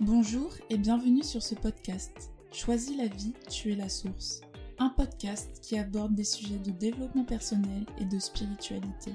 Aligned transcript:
Bonjour 0.00 0.50
et 0.70 0.76
bienvenue 0.76 1.22
sur 1.22 1.40
ce 1.40 1.54
podcast. 1.54 2.32
Choisis 2.50 2.96
la 2.96 3.06
vie, 3.06 3.32
tu 3.48 3.70
es 3.70 3.76
la 3.76 3.88
source. 3.88 4.40
Un 4.80 4.88
podcast 4.88 5.60
qui 5.62 5.78
aborde 5.78 6.16
des 6.16 6.24
sujets 6.24 6.58
de 6.58 6.72
développement 6.72 7.24
personnel 7.24 7.86
et 8.00 8.04
de 8.04 8.18
spiritualité. 8.18 9.12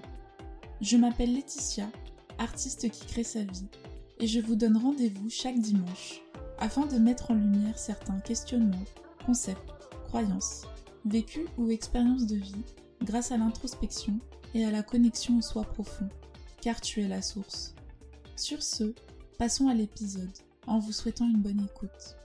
Je 0.79 0.95
m'appelle 0.95 1.33
Laetitia, 1.33 1.91
artiste 2.37 2.89
qui 2.91 3.05
crée 3.07 3.25
sa 3.25 3.43
vie, 3.43 3.67
et 4.21 4.27
je 4.27 4.39
vous 4.39 4.55
donne 4.55 4.77
rendez-vous 4.77 5.29
chaque 5.29 5.59
dimanche 5.59 6.21
afin 6.59 6.85
de 6.85 6.97
mettre 6.97 7.31
en 7.31 7.35
lumière 7.35 7.77
certains 7.77 8.21
questionnements, 8.21 8.85
concepts, 9.25 9.73
croyances, 10.05 10.65
vécus 11.03 11.47
ou 11.57 11.69
expériences 11.71 12.25
de 12.25 12.37
vie 12.37 12.63
grâce 13.03 13.33
à 13.33 13.37
l'introspection 13.37 14.17
et 14.55 14.63
à 14.63 14.71
la 14.71 14.81
connexion 14.81 15.39
au 15.39 15.41
soi 15.41 15.65
profond, 15.65 16.07
car 16.61 16.79
tu 16.79 17.01
es 17.01 17.09
la 17.09 17.21
source. 17.21 17.75
Sur 18.37 18.63
ce, 18.63 18.93
passons 19.37 19.67
à 19.67 19.73
l'épisode 19.73 20.31
en 20.69 20.77
vous 20.77 20.91
souhaitant 20.91 21.25
une 21.25 21.41
bonne 21.41 21.65
écoute. 21.65 22.15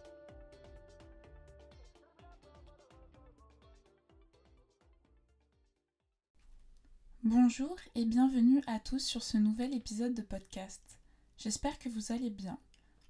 Bonjour 7.22 7.74
et 7.94 8.04
bienvenue 8.04 8.62
à 8.66 8.78
tous 8.78 8.98
sur 8.98 9.22
ce 9.22 9.38
nouvel 9.38 9.72
épisode 9.72 10.12
de 10.12 10.20
podcast. 10.20 10.98
J'espère 11.38 11.78
que 11.78 11.88
vous 11.88 12.12
allez 12.12 12.28
bien. 12.28 12.58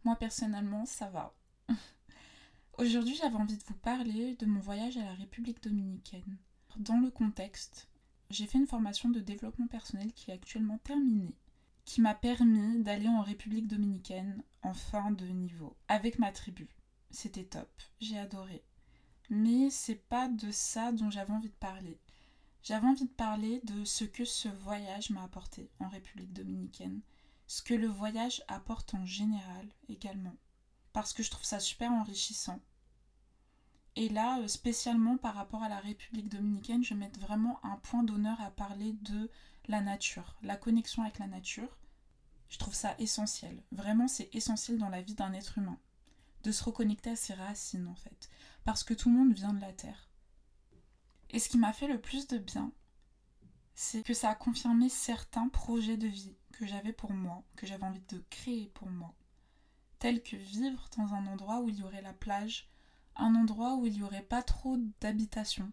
Moi 0.05 0.15
personnellement, 0.15 0.87
ça 0.87 1.09
va. 1.09 1.34
Aujourd'hui, 2.78 3.16
j'avais 3.16 3.34
envie 3.34 3.59
de 3.59 3.64
vous 3.64 3.75
parler 3.75 4.37
de 4.37 4.47
mon 4.47 4.61
voyage 4.61 4.97
à 4.97 5.05
la 5.05 5.14
République 5.14 5.64
dominicaine. 5.64 6.39
Dans 6.77 6.98
le 6.98 7.11
contexte, 7.11 7.89
j'ai 8.31 8.47
fait 8.47 8.59
une 8.59 8.69
formation 8.69 9.09
de 9.09 9.19
développement 9.19 9.66
personnel 9.66 10.12
qui 10.12 10.31
est 10.31 10.34
actuellement 10.34 10.78
terminée 10.78 11.34
qui 11.85 12.01
m'a 12.01 12.15
permis 12.15 12.83
d'aller 12.83 13.09
en 13.09 13.23
République 13.23 13.69
dominicaine 13.69 14.43
en 14.63 14.75
fin 14.75 15.11
de 15.11 15.27
niveau 15.27 15.77
avec 15.89 16.19
ma 16.19 16.33
tribu. 16.33 16.69
C'était 17.11 17.45
top, 17.45 17.71
j'ai 18.01 18.19
adoré. 18.19 18.65
Mais 19.31 19.71
c'est 19.71 19.95
pas 19.95 20.29
de 20.29 20.51
ça 20.51 20.93
dont 20.93 21.11
j'avais 21.11 21.33
envie 21.33 21.49
de 21.49 21.55
parler. 21.55 21.99
J'avais 22.62 22.87
envie 22.87 23.05
de 23.05 23.11
parler 23.11 23.61
de 23.65 23.85
ce 23.85 24.05
que 24.05 24.25
ce 24.25 24.49
voyage 24.49 25.11
m'a 25.11 25.23
apporté 25.23 25.71
en 25.81 25.89
République 25.89 26.33
dominicaine, 26.33 27.01
ce 27.47 27.62
que 27.62 27.75
le 27.75 27.89
voyage 27.89 28.43
apporte 28.49 28.95
en 28.95 29.05
général 29.05 29.69
également, 29.89 30.35
parce 30.93 31.12
que 31.12 31.23
je 31.23 31.31
trouve 31.31 31.45
ça 31.45 31.61
super 31.61 31.93
enrichissant. 31.93 32.61
Et 33.97 34.09
là, 34.09 34.41
euh, 34.41 34.49
spécialement 34.49 35.17
par 35.17 35.35
rapport 35.35 35.62
à 35.62 35.69
la 35.69 35.79
République 35.79 36.29
dominicaine, 36.29 36.83
je 36.83 36.95
mets 36.95 37.12
vraiment 37.21 37.61
un 37.65 37.77
point 37.77 38.03
d'honneur 38.03 38.41
à 38.41 38.51
parler 38.51 38.95
de 38.95 39.31
la 39.67 39.81
nature, 39.81 40.37
la 40.43 40.57
connexion 40.57 41.03
avec 41.03 41.19
la 41.19 41.27
nature. 41.27 41.79
Je 42.48 42.59
trouve 42.59 42.75
ça 42.75 42.95
essentiel. 42.98 43.62
Vraiment, 43.73 44.09
c'est 44.09 44.34
essentiel 44.34 44.79
dans 44.79 44.89
la 44.89 45.03
vie 45.03 45.15
d'un 45.15 45.33
être 45.33 45.59
humain. 45.59 45.79
De 46.43 46.53
se 46.53 46.62
reconnecter 46.65 47.11
à 47.11 47.17
ses 47.17 47.34
racines, 47.34 47.89
en 47.89 47.95
fait. 47.95 48.31
Parce 48.65 48.84
que 48.84 48.95
tout 48.95 49.09
le 49.11 49.17
monde 49.17 49.33
vient 49.33 49.55
de 49.55 49.61
la 49.61 49.73
Terre. 49.73 50.09
Et 51.31 51.39
ce 51.39 51.48
qui 51.48 51.59
m'a 51.59 51.73
fait 51.73 51.89
le 51.89 52.01
plus 52.01 52.29
de 52.29 52.39
bien, 52.39 52.71
c'est 53.75 54.05
que 54.05 54.15
ça 54.15 54.31
a 54.31 54.34
confirmé 54.34 54.89
certains 54.89 55.48
projets 55.48 55.97
de 55.97 56.06
vie 56.06 56.37
que 56.53 56.67
j'avais 56.67 56.93
pour 56.93 57.12
moi, 57.12 57.43
que 57.56 57.67
j'avais 57.67 57.84
envie 57.84 58.05
de 58.09 58.23
créer 58.31 58.71
pour 58.75 58.89
moi. 58.89 59.15
Tels 59.99 60.23
que 60.23 60.37
vivre 60.37 60.89
dans 60.97 61.15
un 61.15 61.27
endroit 61.27 61.61
où 61.61 61.69
il 61.69 61.78
y 61.78 61.83
aurait 61.83 62.03
la 62.03 62.12
plage, 62.12 62.69
un 63.17 63.34
endroit 63.34 63.77
où 63.77 63.87
il 63.87 63.95
n'y 63.95 64.03
aurait 64.03 64.23
pas 64.23 64.43
trop 64.43 64.77
d'habitation, 65.01 65.73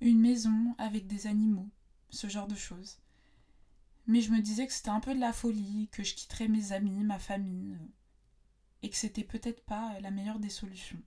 une 0.00 0.20
maison 0.20 0.74
avec 0.78 1.06
des 1.06 1.26
animaux, 1.26 1.68
ce 2.08 2.28
genre 2.28 2.46
de 2.46 2.54
choses 2.54 2.98
mais 4.06 4.20
je 4.20 4.30
me 4.30 4.40
disais 4.40 4.66
que 4.66 4.72
c'était 4.72 4.90
un 4.90 5.00
peu 5.00 5.14
de 5.14 5.20
la 5.20 5.32
folie, 5.32 5.88
que 5.90 6.02
je 6.02 6.14
quitterais 6.14 6.48
mes 6.48 6.72
amis, 6.72 7.04
ma 7.04 7.18
famille, 7.18 7.78
et 8.82 8.90
que 8.90 8.96
c'était 8.96 9.24
peut-être 9.24 9.64
pas 9.64 9.98
la 10.00 10.10
meilleure 10.10 10.38
des 10.38 10.50
solutions. 10.50 11.00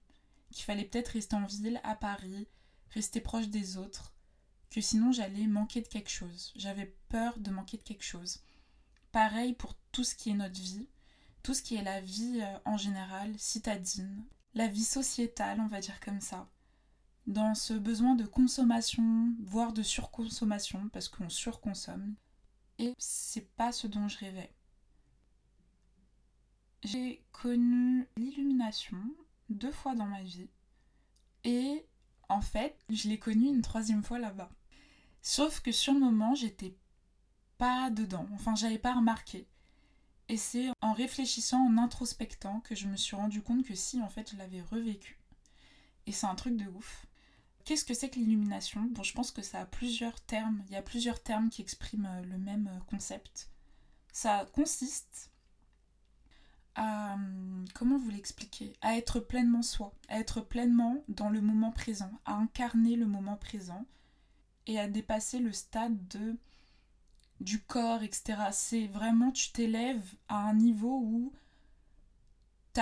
Qu'il 0.52 0.64
fallait 0.64 0.86
peut-être 0.86 1.10
rester 1.10 1.36
en 1.36 1.46
ville, 1.46 1.80
à 1.84 1.96
Paris, 1.96 2.48
rester 2.92 3.22
proche 3.22 3.50
des 3.50 3.78
autres, 3.78 4.14
que 4.70 4.82
sinon 4.82 5.12
j'allais 5.12 5.48
manquer 5.48 5.82
de 5.82 5.88
quelque 5.88 6.10
chose. 6.10 6.54
J'avais 6.56 6.96
peur 7.10 7.38
de 7.40 7.52
manquer 7.52 7.78
de 7.78 7.84
quelque 7.84 8.04
chose. 8.04 8.42
Pareil 9.12 9.54
pour 9.54 9.76
tout 9.92 10.04
ce 10.04 10.16
qui 10.16 10.30
est 10.30 10.36
notre 10.36 10.60
vie, 10.60 10.88
tout 11.44 11.54
ce 11.54 11.62
qui 11.62 11.76
est 11.76 11.84
la 11.84 12.02
vie 12.02 12.42
euh, 12.42 12.58
en 12.66 12.78
général, 12.78 13.34
citadine, 13.38 14.26
la 14.54 14.68
vie 14.68 14.84
sociétale, 14.84 15.60
on 15.60 15.68
va 15.68 15.80
dire 15.80 16.00
comme 16.00 16.22
ça. 16.22 16.50
Dans 17.26 17.56
ce 17.56 17.74
besoin 17.74 18.16
de 18.16 18.26
consommation, 18.26 19.34
voire 19.44 19.74
de 19.74 19.84
surconsommation, 19.84 20.90
parce 20.90 21.10
qu'on 21.10 21.30
surconsomme, 21.30 22.16
et 22.80 22.94
c'est 22.98 23.50
pas 23.56 23.72
ce 23.72 23.88
dont 23.88 24.08
je 24.08 24.18
rêvais. 24.20 24.54
J'ai 26.84 27.24
connu 27.32 28.08
l'illumination 28.18 28.98
deux 29.50 29.72
fois 29.72 29.96
dans 29.96 30.06
ma 30.06 30.22
vie 30.22 30.50
et 31.44 31.86
en 32.30 32.42
fait, 32.42 32.78
je 32.90 33.08
l'ai 33.10 33.20
connue 33.20 33.48
une 33.48 33.62
troisième 33.62 34.04
fois 34.04 34.20
là-bas. 34.20 34.50
Sauf 35.22 35.62
que 35.62 35.72
sur 35.72 35.94
le 35.94 36.00
moment, 36.00 36.36
j'étais 36.36 36.76
pas 37.58 37.90
dedans, 37.90 38.28
enfin, 38.34 38.56
j'avais 38.56 38.78
pas 38.78 38.94
remarqué. 38.94 39.48
Et 40.30 40.38
c'est 40.38 40.70
en 40.82 40.94
réfléchissant, 40.94 41.66
en 41.66 41.78
introspectant, 41.78 42.60
que 42.60 42.76
je 42.76 42.88
me 42.88 42.98
suis 42.98 43.16
rendu 43.16 43.42
compte 43.42 43.66
que 43.66 43.76
si, 43.76 44.02
en 44.02 44.10
fait, 44.10 44.32
je 44.32 44.38
l'avais 44.38 44.62
revécu. 44.62 45.18
Et 46.06 46.12
c'est 46.12 46.28
un 46.28 46.36
truc 46.36 46.58
de 46.58 46.66
ouf. 46.66 47.07
Qu'est-ce 47.68 47.84
que 47.84 47.94
c'est 47.94 48.08
que 48.08 48.18
l'illumination? 48.18 48.88
Bon, 48.92 49.04
je 49.04 49.12
pense 49.12 49.32
que 49.32 49.42
ça 49.42 49.60
a 49.60 49.66
plusieurs 49.66 50.22
termes. 50.22 50.64
Il 50.68 50.72
y 50.72 50.78
a 50.78 50.82
plusieurs 50.82 51.22
termes 51.22 51.50
qui 51.50 51.62
expriment 51.62 52.06
euh, 52.06 52.22
le 52.24 52.38
même 52.38 52.70
euh, 52.74 52.80
concept. 52.90 53.50
Ça 54.14 54.48
consiste 54.54 55.32
à, 56.76 57.16
hum, 57.16 57.66
comment 57.74 57.98
vous 57.98 58.10
l'expliquer? 58.10 58.72
À 58.80 58.96
être 58.96 59.20
pleinement 59.20 59.64
soi, 59.64 59.94
à 60.08 60.18
être 60.18 60.40
pleinement 60.40 61.04
dans 61.10 61.30
le 61.30 61.42
moment 61.42 61.74
présent, 61.74 62.10
à 62.24 62.36
incarner 62.36 62.96
le 62.96 63.06
moment 63.06 63.36
présent 63.36 63.86
et 64.66 64.80
à 64.80 64.88
dépasser 64.88 65.40
le 65.40 65.52
stade 65.52 66.08
de 66.08 66.38
du 67.42 67.62
corps, 67.62 68.02
etc. 68.02 68.44
C'est 68.54 68.88
vraiment, 68.88 69.32
tu 69.32 69.52
t'élèves 69.52 70.16
à 70.30 70.38
un 70.38 70.54
niveau 70.54 71.02
où 71.04 71.34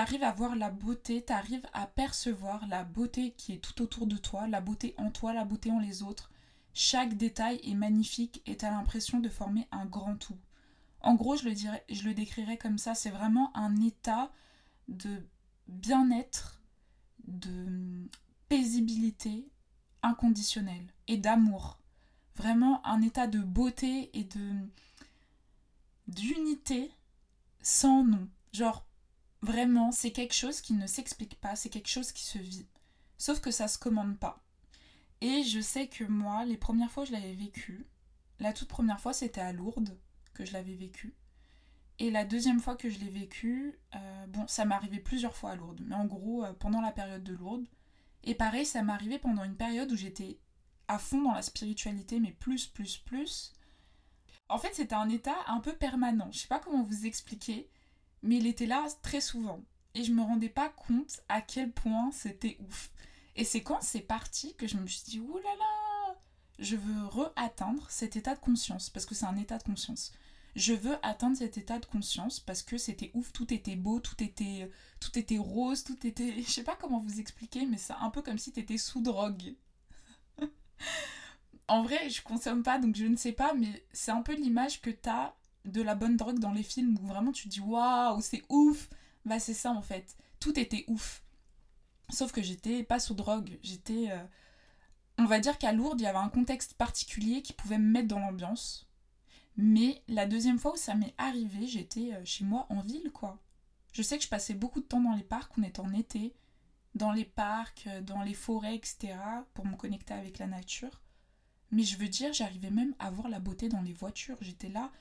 tu 0.04 0.24
à 0.24 0.32
voir 0.34 0.58
la 0.58 0.70
beauté, 0.70 1.24
tu 1.26 1.32
arrives 1.32 1.66
à 1.72 1.88
percevoir 1.88 2.68
la 2.68 2.84
beauté 2.84 3.32
qui 3.32 3.54
est 3.54 3.60
tout 3.60 3.82
autour 3.82 4.08
de 4.08 4.18
toi, 4.18 4.46
la 4.46 4.60
beauté 4.60 4.94
en 4.98 5.10
toi, 5.10 5.32
la 5.32 5.46
beauté 5.46 5.72
en 5.72 5.80
les 5.80 6.04
autres. 6.04 6.32
Chaque 6.74 7.16
détail 7.16 7.62
est 7.64 7.76
magnifique 7.76 8.42
et 8.46 8.58
tu 8.58 8.66
as 8.66 8.72
l'impression 8.72 9.20
de 9.20 9.30
former 9.30 9.70
un 9.72 9.86
grand 9.86 10.18
tout. 10.18 10.38
En 11.00 11.16
gros, 11.16 11.38
je 11.38 11.46
le, 11.46 11.54
dirais, 11.54 11.86
je 11.90 12.04
le 12.04 12.14
décrirais 12.14 12.58
comme 12.58 12.78
ça, 12.78 12.94
c'est 12.94 13.10
vraiment 13.10 13.56
un 13.56 13.82
état 13.82 14.34
de 14.90 15.26
bien-être, 15.70 16.62
de 17.26 18.10
paisibilité 18.50 19.48
inconditionnelle 20.04 20.92
et 21.08 21.16
d'amour. 21.16 21.80
Vraiment 22.36 22.86
un 22.86 23.02
état 23.02 23.28
de 23.28 23.40
beauté 23.40 24.10
et 24.14 24.26
de 24.26 24.52
d'unité 26.08 26.92
sans 27.62 28.04
nom. 28.04 28.28
Genre 28.52 28.86
Vraiment, 29.46 29.92
c'est 29.92 30.12
quelque 30.12 30.34
chose 30.34 30.60
qui 30.60 30.74
ne 30.74 30.88
s'explique 30.88 31.40
pas, 31.40 31.56
c'est 31.56 31.70
quelque 31.70 31.88
chose 31.88 32.12
qui 32.12 32.24
se 32.24 32.40
vit. 32.40 32.66
Sauf 33.20 33.42
que 33.42 33.52
ça 33.52 33.68
se 33.68 33.78
commande 33.78 34.18
pas. 34.18 34.44
Et 35.22 35.44
je 35.44 35.60
sais 35.60 35.86
que 35.86 36.04
moi, 36.04 36.46
les 36.46 36.58
premières 36.58 36.90
fois 36.90 37.04
que 37.04 37.10
je 37.10 37.14
l'avais 37.14 37.36
vécu, 37.36 37.86
la 38.40 38.54
toute 38.54 38.68
première 38.68 39.00
fois 39.00 39.14
c'était 39.14 39.42
à 39.42 39.54
Lourdes 39.54 40.00
que 40.34 40.46
je 40.46 40.54
l'avais 40.54 40.74
vécu. 40.74 41.14
Et 42.00 42.10
la 42.10 42.26
deuxième 42.26 42.60
fois 42.60 42.76
que 42.76 42.90
je 42.90 42.98
l'ai 42.98 43.12
vécu, 43.12 43.78
euh, 43.94 44.26
bon, 44.30 44.48
ça 44.48 44.66
m'est 44.66 44.74
arrivé 44.74 44.98
plusieurs 44.98 45.36
fois 45.36 45.52
à 45.52 45.56
Lourdes, 45.56 45.84
mais 45.86 45.94
en 45.94 46.06
gros, 46.06 46.44
euh, 46.44 46.54
pendant 46.54 46.82
la 46.82 46.92
période 46.92 47.24
de 47.24 47.34
Lourdes. 47.34 47.68
Et 48.24 48.34
pareil, 48.34 48.66
ça 48.66 48.82
m'est 48.82 48.94
arrivé 48.94 49.20
pendant 49.20 49.44
une 49.44 49.56
période 49.56 49.92
où 49.92 49.96
j'étais 49.96 50.40
à 50.88 50.98
fond 50.98 51.22
dans 51.22 51.34
la 51.34 51.44
spiritualité, 51.44 52.20
mais 52.20 52.32
plus, 52.32 52.66
plus, 52.66 52.98
plus. 52.98 53.54
En 54.50 54.58
fait, 54.58 54.74
c'était 54.74 54.96
un 54.96 55.10
état 55.10 55.38
un 55.46 55.60
peu 55.60 55.74
permanent. 55.74 56.32
Je 56.32 56.40
sais 56.40 56.48
pas 56.48 56.60
comment 56.60 56.82
vous 56.82 57.06
expliquer 57.06 57.70
mais 58.26 58.38
il 58.38 58.48
était 58.48 58.66
là 58.66 58.86
très 59.02 59.22
souvent. 59.22 59.64
Et 59.94 60.04
je 60.04 60.12
me 60.12 60.22
rendais 60.22 60.50
pas 60.50 60.70
compte 60.70 61.22
à 61.30 61.42
quel 61.42 61.72
point 61.72 62.12
c'était 62.12 62.58
ouf. 62.68 62.92
Et 63.36 63.46
c'est 63.46 63.62
quand 63.62 63.82
c'est 63.82 64.02
parti 64.02 64.56
que 64.56 64.68
je 64.68 64.78
me 64.78 64.88
suis 64.88 65.04
dit, 65.04 65.20
oulala, 65.20 66.18
je 66.60 66.76
veux 66.76 67.06
re-atteindre 67.06 67.86
cet 67.90 68.16
état 68.16 68.34
de 68.34 68.40
conscience, 68.40 68.90
parce 68.90 69.06
que 69.06 69.16
c'est 69.16 69.26
un 69.26 69.38
état 69.38 69.58
de 69.58 69.64
conscience. 69.64 70.12
Je 70.56 70.74
veux 70.74 70.96
atteindre 71.04 71.38
cet 71.38 71.58
état 71.58 71.80
de 71.80 71.86
conscience 71.86 72.40
parce 72.40 72.64
que 72.64 72.78
c'était 72.78 73.12
ouf, 73.14 73.34
tout 73.34 73.54
était 73.54 73.76
beau, 73.76 74.00
tout 74.00 74.22
était, 74.24 74.72
tout 75.02 75.18
était 75.20 75.38
rose, 75.38 75.84
tout 75.84 76.08
était... 76.08 76.34
Je 76.42 76.50
sais 76.50 76.64
pas 76.64 76.78
comment 76.78 77.00
vous 77.00 77.20
expliquer, 77.20 77.66
mais 77.66 77.78
c'est 77.78 77.94
un 77.94 78.10
peu 78.10 78.22
comme 78.22 78.38
si 78.38 78.54
t'étais 78.54 78.78
sous 78.78 79.02
drogue. 79.02 79.56
en 81.68 81.84
vrai, 81.84 82.10
je 82.10 82.22
consomme 82.22 82.64
pas, 82.64 82.80
donc 82.80 82.96
je 82.96 83.06
ne 83.06 83.18
sais 83.18 83.34
pas, 83.34 83.54
mais 83.54 83.86
c'est 83.92 84.12
un 84.12 84.22
peu 84.22 84.34
l'image 84.34 84.82
que 84.82 84.90
t'as 84.90 85.36
de 85.66 85.82
la 85.82 85.96
bonne 85.96 86.18
drogue 86.18 86.40
dans 86.40 86.52
les 86.52 86.64
films 86.64 86.98
où 87.02 87.08
vraiment 87.08 87.32
tu 87.32 87.48
dis 87.48 87.60
waouh, 87.60 88.22
c'est 88.22 88.44
ouf. 88.50 88.90
Bah, 89.26 89.40
c'est 89.40 89.54
ça 89.54 89.72
en 89.72 89.82
fait. 89.82 90.16
Tout 90.40 90.60
était 90.60 90.86
ouf. 90.88 91.24
Sauf 92.10 92.32
que 92.32 92.42
j'étais 92.42 92.84
pas 92.84 93.00
sous 93.00 93.16
drogue. 93.16 93.58
J'étais. 93.64 94.12
Euh, 94.12 94.24
on 95.18 95.26
va 95.26 95.40
dire 95.40 95.58
qu'à 95.58 95.72
Lourdes, 95.72 96.02
il 96.02 96.04
y 96.04 96.08
avait 96.08 96.18
un 96.18 96.30
contexte 96.30 96.74
particulier 96.76 97.42
qui 97.42 97.54
pouvait 97.54 97.78
me 97.78 97.90
mettre 97.92 98.08
dans 98.08 98.20
l'ambiance. 98.20 98.90
Mais 99.58 100.04
la 100.08 100.26
deuxième 100.26 100.60
fois 100.60 100.74
où 100.74 100.78
ça 100.78 100.96
m'est 100.96 101.16
arrivé, 101.18 101.66
j'étais 101.66 102.14
euh, 102.14 102.26
chez 102.26 102.44
moi 102.44 102.68
en 102.70 102.82
ville, 102.82 103.12
quoi. 103.12 103.42
Je 103.94 104.02
sais 104.02 104.18
que 104.18 104.24
je 104.24 104.30
passais 104.30 104.54
beaucoup 104.54 104.82
de 104.82 104.86
temps 104.86 105.00
dans 105.00 105.14
les 105.16 105.24
parcs, 105.24 105.58
on 105.58 105.64
était 105.64 105.80
en 105.80 105.94
été, 105.94 106.36
dans 106.96 107.14
les 107.14 107.24
parcs, 107.24 107.88
dans 108.04 108.24
les 108.24 108.34
forêts, 108.34 108.76
etc., 108.76 109.16
pour 109.54 109.66
me 109.66 109.78
connecter 109.78 110.14
avec 110.14 110.38
la 110.38 110.48
nature. 110.48 111.02
Mais 111.72 111.84
je 111.84 111.98
veux 111.98 112.10
dire, 112.10 112.34
j'arrivais 112.34 112.72
même 112.72 112.94
à 113.00 113.10
voir 113.10 113.30
la 113.30 113.40
beauté 113.40 113.70
dans 113.70 113.82
les 113.82 113.94
voitures. 113.94 114.38
J'étais 114.42 114.70
là, 114.70 114.92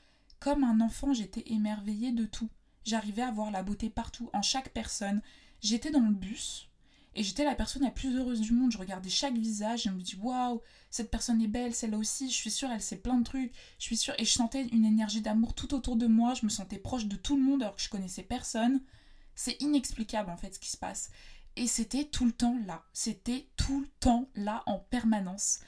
comme 0.44 0.62
un 0.62 0.82
enfant, 0.82 1.14
j'étais 1.14 1.43
émerveillée 1.46 2.12
de 2.12 2.26
tout. 2.26 2.50
J'arrivais 2.85 3.23
à 3.23 3.31
voir 3.31 3.50
la 3.50 3.62
beauté 3.62 3.88
partout, 3.88 4.29
en 4.35 4.43
chaque 4.43 4.75
personne. 4.75 5.23
J'étais 5.62 5.91
dans 5.91 6.00
le 6.00 6.12
bus, 6.12 6.69
et 7.14 7.23
j'étais 7.23 7.44
la 7.44 7.55
personne 7.55 7.82
la 7.82 7.91
plus 7.91 8.14
heureuse 8.14 8.43
du 8.43 8.52
monde. 8.52 8.70
Je 8.70 8.76
regardais 8.76 9.08
chaque 9.08 9.38
visage 9.38 9.87
et 9.87 9.88
je 9.88 9.94
me 9.94 10.02
dis 10.02 10.17
waouh, 10.17 10.61
cette 10.91 11.11
personne 11.11 11.41
est 11.41 11.49
belle, 11.49 11.75
celle-là 11.75 11.96
aussi. 11.96 12.29
Je 12.29 12.35
suis 12.35 12.50
sûre, 12.50 12.70
elle 12.70 12.82
sait 12.82 12.99
plein 12.99 13.17
de 13.17 13.25
trucs. 13.25 13.55
Je 13.79 13.85
suis 13.85 13.96
sûre. 13.96 14.12
Et 14.19 14.26
je 14.26 14.32
sentais 14.32 14.67
une 14.67 14.85
énergie 14.85 15.23
d'amour 15.23 15.55
tout 15.55 15.73
autour 15.73 15.96
de 15.96 16.06
moi. 16.06 16.35
Je 16.35 16.44
me 16.44 16.50
sentais 16.50 16.76
proche 16.76 17.06
de 17.06 17.17
tout 17.17 17.37
le 17.37 17.43
monde 17.43 17.62
alors 17.62 17.76
que 17.76 17.82
je 17.82 17.88
connaissais 17.88 18.23
personne. 18.23 18.82
C'est 19.35 19.56
inexplicable 19.62 20.31
en 20.31 20.37
fait 20.37 20.52
ce 20.52 20.58
qui 20.58 20.70
se 20.70 20.76
passe. 20.76 21.08
Et 21.56 21.67
c'était 21.67 22.05
tout 22.05 22.26
le 22.26 22.32
temps 22.32 22.58
là. 22.67 22.85
C'était 22.93 23.49
tout 23.56 23.81
le 23.81 23.88
temps 23.99 24.29
là 24.35 24.62
en 24.67 24.79
permanence. 24.79 25.61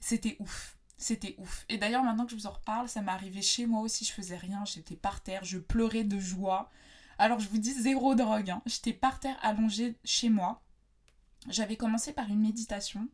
C'était 0.00 0.36
ouf. 0.38 0.77
C'était 0.98 1.36
ouf. 1.38 1.64
Et 1.68 1.78
d'ailleurs, 1.78 2.02
maintenant 2.02 2.26
que 2.26 2.32
je 2.32 2.36
vous 2.36 2.46
en 2.46 2.52
reparle, 2.52 2.88
ça 2.88 3.00
m'est 3.00 3.12
arrivé 3.12 3.40
chez 3.40 3.66
moi 3.66 3.80
aussi. 3.80 4.04
Je 4.04 4.12
faisais 4.12 4.36
rien. 4.36 4.64
J'étais 4.64 4.96
par 4.96 5.22
terre. 5.22 5.44
Je 5.44 5.58
pleurais 5.58 6.04
de 6.04 6.18
joie. 6.18 6.70
Alors, 7.18 7.40
je 7.40 7.48
vous 7.48 7.58
dis 7.58 7.72
zéro 7.72 8.14
drogue. 8.14 8.50
Hein. 8.50 8.62
J'étais 8.66 8.92
par 8.92 9.20
terre 9.20 9.38
allongée 9.42 9.96
chez 10.04 10.28
moi 10.28 10.62
j'avais 11.48 11.76
commencé 11.76 12.12
par 12.12 12.28
une 12.28 12.40
méditation. 12.40 13.08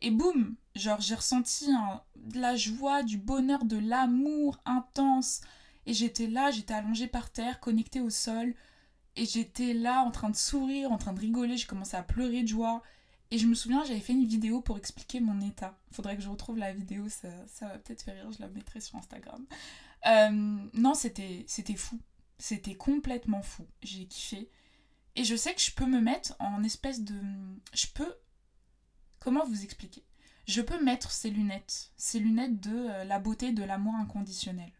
Et 0.00 0.10
boum, 0.10 0.56
genre 0.74 1.00
j'ai 1.00 1.14
ressenti 1.14 1.70
de 2.16 2.38
la 2.38 2.56
joie, 2.56 3.02
du 3.02 3.18
bonheur, 3.18 3.64
de 3.64 3.78
l'amour 3.78 4.60
intense. 4.64 5.40
Et 5.86 5.94
j'étais 5.94 6.26
là, 6.26 6.50
j'étais 6.50 6.74
allongée 6.74 7.06
par 7.06 7.30
terre, 7.30 7.60
connectée 7.60 8.00
au 8.00 8.10
sol. 8.10 8.54
Et 9.16 9.26
j'étais 9.26 9.74
là 9.74 10.02
en 10.02 10.10
train 10.10 10.30
de 10.30 10.36
sourire, 10.36 10.90
en 10.90 10.98
train 10.98 11.12
de 11.12 11.20
rigoler, 11.20 11.56
j'ai 11.56 11.66
commencé 11.66 11.96
à 11.96 12.02
pleurer 12.02 12.42
de 12.42 12.48
joie. 12.48 12.82
Et 13.30 13.38
je 13.38 13.46
me 13.46 13.54
souviens, 13.54 13.84
j'avais 13.84 14.00
fait 14.00 14.12
une 14.12 14.26
vidéo 14.26 14.60
pour 14.60 14.76
expliquer 14.76 15.20
mon 15.20 15.40
état. 15.40 15.78
Faudrait 15.90 16.16
que 16.16 16.22
je 16.22 16.28
retrouve 16.28 16.58
la 16.58 16.72
vidéo, 16.72 17.08
ça, 17.08 17.28
ça 17.46 17.68
va 17.68 17.78
peut-être 17.78 18.02
faire 18.02 18.14
rire, 18.14 18.30
je 18.30 18.40
la 18.40 18.48
mettrai 18.48 18.80
sur 18.80 18.96
Instagram. 18.96 19.44
Euh, 20.06 20.58
non, 20.72 20.94
c'était 20.94 21.46
fou. 21.76 22.00
C'était 22.38 22.74
complètement 22.74 23.42
fou. 23.42 23.66
J'ai 23.82 24.06
kiffé. 24.06 24.50
Et 25.16 25.24
je 25.24 25.36
sais 25.36 25.54
que 25.54 25.60
je 25.60 25.70
peux 25.70 25.86
me 25.86 26.00
mettre 26.00 26.34
en 26.38 26.62
espèce 26.62 27.02
de... 27.02 27.18
Je 27.72 27.86
peux... 27.94 28.12
Comment 29.20 29.44
vous 29.44 29.64
expliquer? 29.64 30.04
Je 30.46 30.60
peux 30.60 30.82
mettre 30.82 31.10
ces 31.10 31.30
lunettes, 31.30 31.92
ces 31.96 32.18
lunettes 32.18 32.60
de 32.60 32.70
euh, 32.70 33.04
la 33.04 33.18
beauté, 33.18 33.52
de 33.52 33.64
l'amour 33.64 33.94
inconditionnel. 33.94 34.70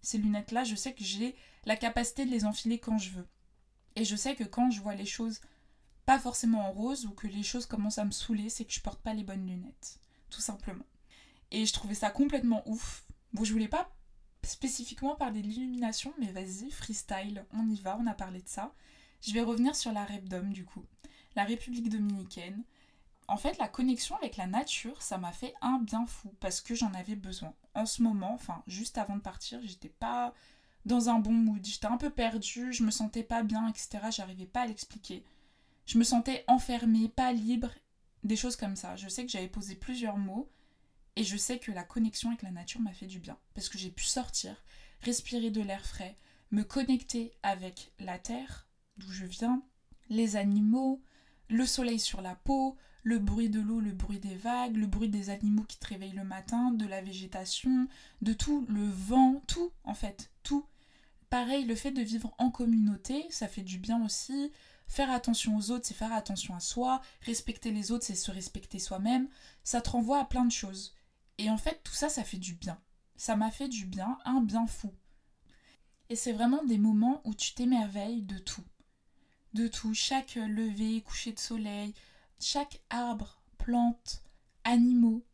Ces 0.00 0.16
lunettes-là, 0.18 0.64
je 0.64 0.74
sais 0.74 0.94
que 0.94 1.04
j'ai 1.04 1.36
la 1.66 1.76
capacité 1.76 2.24
de 2.24 2.30
les 2.30 2.46
enfiler 2.46 2.78
quand 2.78 2.96
je 2.96 3.10
veux. 3.10 3.28
Et 3.96 4.04
je 4.04 4.16
sais 4.16 4.34
que 4.34 4.44
quand 4.44 4.70
je 4.70 4.80
vois 4.80 4.94
les 4.94 5.04
choses 5.04 5.40
pas 6.06 6.18
forcément 6.18 6.68
en 6.68 6.72
rose 6.72 7.06
ou 7.06 7.10
que 7.10 7.26
les 7.26 7.42
choses 7.42 7.66
commencent 7.66 7.98
à 7.98 8.04
me 8.04 8.10
saouler, 8.10 8.48
c'est 8.48 8.64
que 8.64 8.72
je 8.72 8.80
porte 8.80 9.00
pas 9.00 9.14
les 9.14 9.24
bonnes 9.24 9.46
lunettes. 9.46 9.98
Tout 10.30 10.40
simplement. 10.40 10.84
Et 11.50 11.66
je 11.66 11.72
trouvais 11.72 11.94
ça 11.94 12.10
complètement 12.10 12.62
ouf. 12.66 13.04
Bon, 13.32 13.44
je 13.44 13.52
voulais 13.52 13.68
pas 13.68 13.90
spécifiquement 14.42 15.16
parler 15.16 15.42
de 15.42 15.46
l'illumination, 15.46 16.12
mais 16.18 16.32
vas-y, 16.32 16.70
freestyle, 16.70 17.44
on 17.52 17.68
y 17.68 17.80
va, 17.80 17.98
on 18.00 18.06
a 18.06 18.14
parlé 18.14 18.40
de 18.40 18.48
ça. 18.48 18.72
Je 19.22 19.32
vais 19.32 19.42
revenir 19.42 19.76
sur 19.76 19.92
la 19.92 20.04
REPDOM 20.04 20.52
du 20.52 20.64
coup, 20.64 20.84
la 21.36 21.44
République 21.44 21.88
dominicaine. 21.88 22.64
En 23.28 23.36
fait, 23.36 23.58
la 23.58 23.68
connexion 23.68 24.16
avec 24.16 24.36
la 24.36 24.46
nature, 24.46 25.02
ça 25.02 25.18
m'a 25.18 25.32
fait 25.32 25.54
un 25.60 25.78
bien 25.78 26.06
fou 26.06 26.34
parce 26.40 26.60
que 26.60 26.74
j'en 26.74 26.92
avais 26.94 27.16
besoin. 27.16 27.54
En 27.74 27.86
ce 27.86 28.02
moment, 28.02 28.34
enfin, 28.34 28.62
juste 28.66 28.98
avant 28.98 29.16
de 29.16 29.20
partir, 29.20 29.60
j'étais 29.62 29.90
pas 29.90 30.34
dans 30.84 31.10
un 31.10 31.18
bon 31.18 31.32
mood. 31.32 31.64
J'étais 31.64 31.86
un 31.86 31.96
peu 31.96 32.10
perdue, 32.10 32.72
je 32.72 32.82
me 32.82 32.90
sentais 32.90 33.22
pas 33.22 33.42
bien, 33.42 33.68
etc. 33.68 33.98
J'arrivais 34.10 34.46
pas 34.46 34.62
à 34.62 34.66
l'expliquer. 34.66 35.24
Je 35.90 35.98
me 35.98 36.04
sentais 36.04 36.44
enfermée, 36.46 37.08
pas 37.08 37.32
libre, 37.32 37.72
des 38.22 38.36
choses 38.36 38.54
comme 38.54 38.76
ça. 38.76 38.94
Je 38.94 39.08
sais 39.08 39.26
que 39.26 39.32
j'avais 39.32 39.48
posé 39.48 39.74
plusieurs 39.74 40.18
mots 40.18 40.48
et 41.16 41.24
je 41.24 41.36
sais 41.36 41.58
que 41.58 41.72
la 41.72 41.82
connexion 41.82 42.28
avec 42.28 42.42
la 42.42 42.52
nature 42.52 42.80
m'a 42.80 42.92
fait 42.92 43.08
du 43.08 43.18
bien 43.18 43.36
parce 43.54 43.68
que 43.68 43.76
j'ai 43.76 43.90
pu 43.90 44.04
sortir, 44.04 44.54
respirer 45.00 45.50
de 45.50 45.60
l'air 45.60 45.84
frais, 45.84 46.16
me 46.52 46.62
connecter 46.62 47.32
avec 47.42 47.92
la 47.98 48.20
terre, 48.20 48.68
d'où 48.98 49.10
je 49.10 49.26
viens, 49.26 49.64
les 50.10 50.36
animaux, 50.36 51.02
le 51.48 51.66
soleil 51.66 51.98
sur 51.98 52.20
la 52.20 52.36
peau, 52.36 52.76
le 53.02 53.18
bruit 53.18 53.50
de 53.50 53.60
l'eau, 53.60 53.80
le 53.80 53.90
bruit 53.90 54.20
des 54.20 54.36
vagues, 54.36 54.76
le 54.76 54.86
bruit 54.86 55.08
des 55.08 55.28
animaux 55.28 55.64
qui 55.64 55.80
te 55.80 55.88
réveillent 55.88 56.12
le 56.12 56.22
matin, 56.22 56.70
de 56.70 56.86
la 56.86 57.02
végétation, 57.02 57.88
de 58.22 58.32
tout, 58.32 58.64
le 58.68 58.88
vent, 58.88 59.42
tout 59.48 59.72
en 59.82 59.94
fait, 59.94 60.30
tout. 60.44 60.64
Pareil, 61.30 61.64
le 61.64 61.74
fait 61.74 61.90
de 61.90 62.02
vivre 62.02 62.32
en 62.38 62.52
communauté, 62.52 63.26
ça 63.30 63.48
fait 63.48 63.62
du 63.62 63.78
bien 63.78 64.04
aussi. 64.04 64.52
Faire 64.90 65.10
attention 65.10 65.56
aux 65.56 65.70
autres, 65.70 65.86
c'est 65.86 65.94
faire 65.94 66.12
attention 66.12 66.54
à 66.54 66.60
soi. 66.60 67.00
Respecter 67.22 67.70
les 67.70 67.92
autres, 67.92 68.04
c'est 68.04 68.14
se 68.14 68.30
respecter 68.30 68.78
soi-même. 68.78 69.28
Ça 69.64 69.80
te 69.80 69.88
renvoie 69.88 70.20
à 70.20 70.26
plein 70.26 70.44
de 70.44 70.52
choses. 70.52 70.94
Et 71.38 71.48
en 71.48 71.56
fait, 71.56 71.80
tout 71.82 71.94
ça, 71.94 72.10
ça 72.10 72.24
fait 72.24 72.36
du 72.36 72.52
bien. 72.52 72.78
Ça 73.16 73.36
m'a 73.36 73.50
fait 73.50 73.68
du 73.68 73.86
bien, 73.86 74.18
un 74.26 74.42
bien 74.42 74.66
fou. 74.66 74.92
Et 76.10 76.16
c'est 76.16 76.32
vraiment 76.32 76.62
des 76.64 76.76
moments 76.76 77.22
où 77.24 77.34
tu 77.34 77.54
t'émerveilles 77.54 78.22
de 78.22 78.36
tout 78.36 78.64
de 79.54 79.66
tout, 79.66 79.94
chaque 79.94 80.34
lever, 80.34 81.00
coucher 81.02 81.32
de 81.32 81.38
soleil, 81.38 81.94
chaque 82.38 82.80
arbre, 82.90 83.42
plante, 83.58 84.22
animaux, 84.64 85.24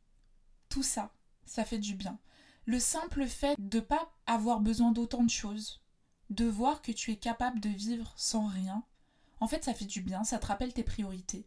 tout 0.69 0.82
ça, 0.82 1.12
ça 1.44 1.64
fait 1.64 1.79
du 1.79 1.94
bien. 1.94 2.19
Le 2.64 2.79
simple 2.79 3.26
fait 3.26 3.56
de 3.58 3.81
pas 3.81 4.11
avoir 4.26 4.61
besoin 4.61 4.93
d'autant 4.93 5.23
de 5.23 5.31
choses, 5.31 5.82
de 6.31 6.44
voir 6.44 6.82
que 6.82 6.93
tu 6.93 7.12
es 7.12 7.17
capable 7.17 7.61
de 7.61 7.69
vivre 7.69 8.12
sans 8.17 8.47
rien, 8.47 8.82
en 9.41 9.49
fait 9.49 9.65
ça 9.65 9.75
fait 9.75 9.85
du 9.85 10.00
bien, 10.03 10.25
ça 10.25 10.38
te 10.38 10.47
rappelle 10.47 10.73
tes 10.73 10.83
priorités. 10.83 11.47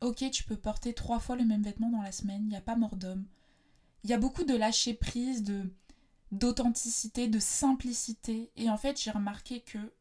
Ok, 0.00 0.24
tu 0.30 0.44
peux 0.44 0.56
porter 0.56 0.94
trois 0.94 1.18
fois 1.18 1.36
le 1.36 1.44
même 1.44 1.62
vêtement 1.62 1.90
dans 1.90 2.02
la 2.02 2.12
semaine, 2.12 2.42
il 2.44 2.48
n'y 2.48 2.56
a 2.56 2.62
pas 2.62 2.76
mort 2.76 2.96
d'homme. 2.96 3.26
Il 4.04 4.10
y 4.10 4.14
a 4.14 4.18
beaucoup 4.18 4.44
de 4.44 4.56
lâcher 4.56 4.94
prise, 4.94 5.42
de 5.42 5.70
d'authenticité, 6.32 7.26
de 7.26 7.40
simplicité, 7.40 8.52
et 8.56 8.70
en 8.70 8.76
fait 8.76 9.00
j'ai 9.00 9.10
remarqué 9.10 9.60
que 9.60 9.92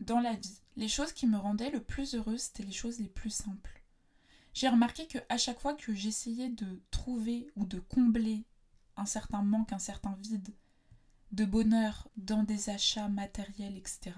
dans 0.00 0.20
la 0.20 0.34
vie, 0.34 0.60
les 0.76 0.88
choses 0.88 1.12
qui 1.12 1.26
me 1.26 1.38
rendaient 1.38 1.70
le 1.70 1.82
plus 1.82 2.14
heureuse, 2.14 2.40
c'était 2.40 2.64
les 2.64 2.72
choses 2.72 2.98
les 2.98 3.08
plus 3.08 3.30
simples. 3.30 3.82
J'ai 4.52 4.68
remarqué 4.68 5.06
que 5.06 5.18
à 5.28 5.38
chaque 5.38 5.60
fois 5.60 5.74
que 5.74 5.94
j'essayais 5.94 6.48
de 6.48 6.82
trouver 6.90 7.50
ou 7.56 7.66
de 7.66 7.78
combler 7.78 8.44
un 8.96 9.06
certain 9.06 9.42
manque, 9.42 9.72
un 9.72 9.78
certain 9.78 10.16
vide 10.20 10.54
de 11.32 11.44
bonheur 11.44 12.08
dans 12.16 12.42
des 12.42 12.70
achats 12.70 13.08
matériels, 13.08 13.76
etc., 13.76 14.12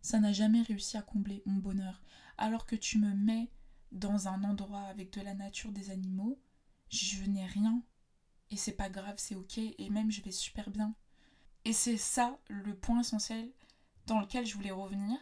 ça 0.00 0.18
n'a 0.20 0.32
jamais 0.32 0.62
réussi 0.62 0.96
à 0.96 1.02
combler 1.02 1.42
mon 1.46 1.56
bonheur. 1.56 2.02
Alors 2.36 2.66
que 2.66 2.76
tu 2.76 2.98
me 2.98 3.14
mets 3.14 3.50
dans 3.92 4.28
un 4.28 4.44
endroit 4.44 4.82
avec 4.82 5.12
de 5.12 5.20
la 5.20 5.34
nature, 5.34 5.72
des 5.72 5.90
animaux, 5.90 6.38
je 6.90 7.24
n'ai 7.24 7.46
rien. 7.46 7.82
Et 8.50 8.56
c'est 8.56 8.72
pas 8.72 8.88
grave, 8.88 9.16
c'est 9.18 9.34
ok, 9.34 9.58
et 9.58 9.90
même 9.90 10.10
je 10.10 10.22
vais 10.22 10.30
super 10.30 10.70
bien. 10.70 10.94
Et 11.64 11.72
c'est 11.72 11.98
ça 11.98 12.38
le 12.48 12.74
point 12.74 13.00
essentiel 13.00 13.52
dans 14.06 14.20
lequel 14.20 14.46
je 14.46 14.54
voulais 14.54 14.70
revenir 14.70 15.18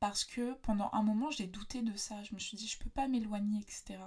parce 0.00 0.24
que 0.24 0.54
pendant 0.62 0.88
un 0.92 1.02
moment 1.02 1.30
j'ai 1.30 1.46
douté 1.46 1.82
de 1.82 1.94
ça. 1.96 2.22
Je 2.22 2.34
me 2.34 2.40
suis 2.40 2.56
dit 2.56 2.66
je 2.66 2.78
peux 2.78 2.90
pas 2.90 3.08
m'éloigner, 3.08 3.60
etc. 3.60 4.00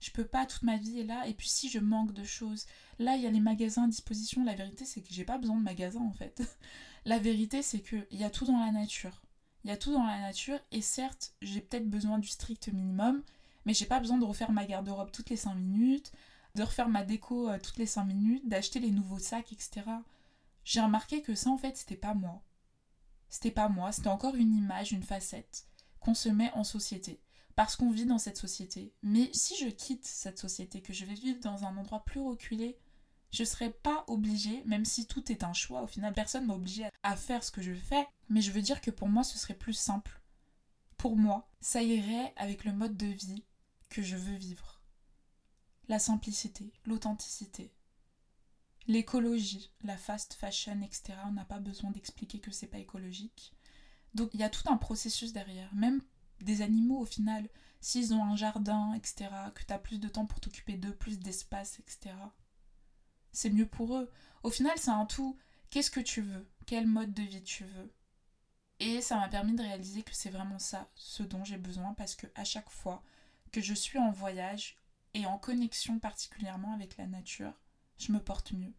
Je 0.00 0.10
peux 0.12 0.24
pas, 0.24 0.46
toute 0.46 0.62
ma 0.62 0.78
vie 0.78 1.00
est 1.00 1.04
là. 1.04 1.26
Et 1.26 1.34
puis 1.34 1.48
si 1.48 1.68
je 1.68 1.78
manque 1.78 2.12
de 2.12 2.24
choses, 2.24 2.66
là 2.98 3.16
il 3.16 3.22
y 3.22 3.26
a 3.26 3.30
les 3.30 3.40
magasins 3.40 3.84
à 3.84 3.88
disposition. 3.88 4.44
La 4.44 4.54
vérité 4.54 4.84
c'est 4.84 5.02
que 5.02 5.12
j'ai 5.12 5.24
pas 5.24 5.38
besoin 5.38 5.56
de 5.56 5.62
magasins 5.62 6.00
en 6.00 6.12
fait. 6.12 6.42
la 7.04 7.18
vérité 7.18 7.62
c'est 7.62 7.80
que 7.80 8.06
il 8.10 8.20
y 8.20 8.24
a 8.24 8.30
tout 8.30 8.46
dans 8.46 8.58
la 8.58 8.70
nature. 8.70 9.20
Il 9.64 9.70
y 9.70 9.72
a 9.72 9.76
tout 9.76 9.92
dans 9.92 10.04
la 10.04 10.20
nature 10.20 10.58
et 10.70 10.80
certes 10.80 11.34
j'ai 11.42 11.60
peut-être 11.60 11.88
besoin 11.88 12.18
du 12.18 12.28
strict 12.28 12.68
minimum, 12.68 13.22
mais 13.64 13.74
j'ai 13.74 13.86
pas 13.86 14.00
besoin 14.00 14.18
de 14.18 14.24
refaire 14.24 14.52
ma 14.52 14.64
garde-robe 14.64 15.10
toutes 15.10 15.30
les 15.30 15.36
5 15.36 15.54
minutes, 15.54 16.12
de 16.54 16.62
refaire 16.62 16.88
ma 16.88 17.04
déco 17.04 17.48
euh, 17.48 17.58
toutes 17.62 17.76
les 17.76 17.86
5 17.86 18.04
minutes, 18.04 18.48
d'acheter 18.48 18.80
les 18.80 18.90
nouveaux 18.90 19.18
sacs, 19.18 19.52
etc. 19.52 19.82
J'ai 20.64 20.80
remarqué 20.80 21.22
que 21.22 21.34
ça 21.34 21.50
en 21.50 21.58
fait 21.58 21.76
c'était 21.76 21.96
pas 21.96 22.14
moi. 22.14 22.42
C'était 23.28 23.50
pas 23.50 23.68
moi, 23.68 23.92
c'était 23.92 24.08
encore 24.08 24.34
une 24.34 24.54
image, 24.56 24.92
une 24.92 25.04
facette 25.04 25.66
qu'on 26.00 26.14
se 26.14 26.28
met 26.28 26.50
en 26.54 26.64
société. 26.64 27.20
Parce 27.54 27.76
qu'on 27.76 27.90
vit 27.90 28.06
dans 28.06 28.18
cette 28.18 28.38
société. 28.38 28.94
Mais 29.02 29.30
si 29.34 29.54
je 29.56 29.68
quitte 29.68 30.06
cette 30.06 30.38
société, 30.38 30.80
que 30.80 30.92
je 30.92 31.04
vais 31.04 31.14
vivre 31.14 31.40
dans 31.40 31.64
un 31.64 31.76
endroit 31.76 32.04
plus 32.04 32.20
reculé, 32.20 32.78
je 33.32 33.44
serai 33.44 33.70
pas 33.70 34.04
obligée, 34.08 34.62
même 34.64 34.84
si 34.84 35.06
tout 35.06 35.30
est 35.30 35.44
un 35.44 35.52
choix, 35.52 35.82
au 35.82 35.86
final 35.86 36.12
personne 36.12 36.46
m'a 36.46 36.54
obligée 36.54 36.88
à 37.02 37.16
faire 37.16 37.44
ce 37.44 37.50
que 37.50 37.62
je 37.62 37.74
fais, 37.74 38.06
mais 38.30 38.40
je 38.40 38.52
veux 38.52 38.62
dire 38.62 38.80
que 38.80 38.90
pour 38.90 39.08
moi 39.08 39.24
ce 39.24 39.36
serait 39.36 39.54
plus 39.54 39.74
simple. 39.74 40.22
Pour 40.96 41.16
moi, 41.16 41.50
ça 41.60 41.82
irait 41.82 42.32
avec 42.36 42.64
le 42.64 42.72
mode 42.72 42.96
de 42.96 43.06
vie 43.06 43.44
que 43.88 44.02
je 44.02 44.16
veux 44.16 44.36
vivre. 44.36 44.80
La 45.88 45.98
simplicité, 45.98 46.72
l'authenticité, 46.84 47.74
l'écologie, 48.86 49.72
la 49.82 49.96
fast 49.96 50.34
fashion, 50.34 50.80
etc. 50.82 51.14
On 51.26 51.32
n'a 51.32 51.44
pas 51.44 51.58
besoin 51.58 51.90
d'expliquer 51.90 52.38
que 52.38 52.50
c'est 52.50 52.68
pas 52.68 52.78
écologique. 52.78 53.54
Donc 54.14 54.30
il 54.34 54.40
y 54.40 54.44
a 54.44 54.50
tout 54.50 54.70
un 54.70 54.76
processus 54.76 55.32
derrière. 55.32 55.74
Même 55.74 56.02
des 56.40 56.62
animaux 56.62 56.98
au 56.98 57.04
final, 57.04 57.48
s'ils 57.80 58.14
ont 58.14 58.24
un 58.24 58.36
jardin, 58.36 58.92
etc., 58.94 59.30
que 59.54 59.64
tu 59.64 59.72
as 59.72 59.78
plus 59.78 59.98
de 59.98 60.08
temps 60.08 60.26
pour 60.26 60.40
t'occuper 60.40 60.76
d'eux, 60.76 60.94
plus 60.94 61.18
d'espace, 61.18 61.78
etc. 61.80 62.14
C'est 63.32 63.50
mieux 63.50 63.66
pour 63.66 63.96
eux. 63.96 64.10
Au 64.42 64.50
final, 64.50 64.76
c'est 64.76 64.90
un 64.90 65.06
tout. 65.06 65.38
Qu'est-ce 65.70 65.90
que 65.90 66.00
tu 66.00 66.20
veux? 66.20 66.48
Quel 66.66 66.86
mode 66.86 67.14
de 67.14 67.22
vie 67.22 67.42
tu 67.42 67.64
veux? 67.64 67.92
Et 68.80 69.02
ça 69.02 69.16
m'a 69.16 69.28
permis 69.28 69.54
de 69.54 69.62
réaliser 69.62 70.02
que 70.02 70.14
c'est 70.14 70.30
vraiment 70.30 70.58
ça, 70.58 70.88
ce 70.94 71.22
dont 71.22 71.44
j'ai 71.44 71.58
besoin, 71.58 71.92
parce 71.94 72.16
que 72.16 72.26
à 72.34 72.44
chaque 72.44 72.70
fois 72.70 73.02
que 73.52 73.60
je 73.60 73.74
suis 73.74 73.98
en 73.98 74.10
voyage 74.10 74.78
et 75.12 75.26
en 75.26 75.38
connexion 75.38 75.98
particulièrement 75.98 76.72
avec 76.72 76.96
la 76.96 77.06
nature, 77.06 77.52
je 77.98 78.10
me 78.10 78.20
porte 78.20 78.52
mieux. 78.52 78.72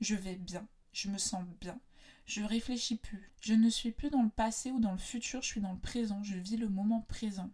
Je 0.00 0.14
vais 0.14 0.36
bien, 0.36 0.66
je 0.92 1.10
me 1.10 1.18
sens 1.18 1.44
bien. 1.60 1.78
Je 2.24 2.42
réfléchis 2.42 2.96
plus. 2.96 3.30
Je 3.42 3.52
ne 3.52 3.68
suis 3.68 3.90
plus 3.90 4.08
dans 4.08 4.22
le 4.22 4.30
passé 4.30 4.70
ou 4.70 4.80
dans 4.80 4.92
le 4.92 4.98
futur, 4.98 5.42
je 5.42 5.48
suis 5.48 5.60
dans 5.60 5.72
le 5.72 5.78
présent, 5.78 6.22
je 6.22 6.38
vis 6.38 6.56
le 6.56 6.68
moment 6.68 7.02
présent. 7.02 7.50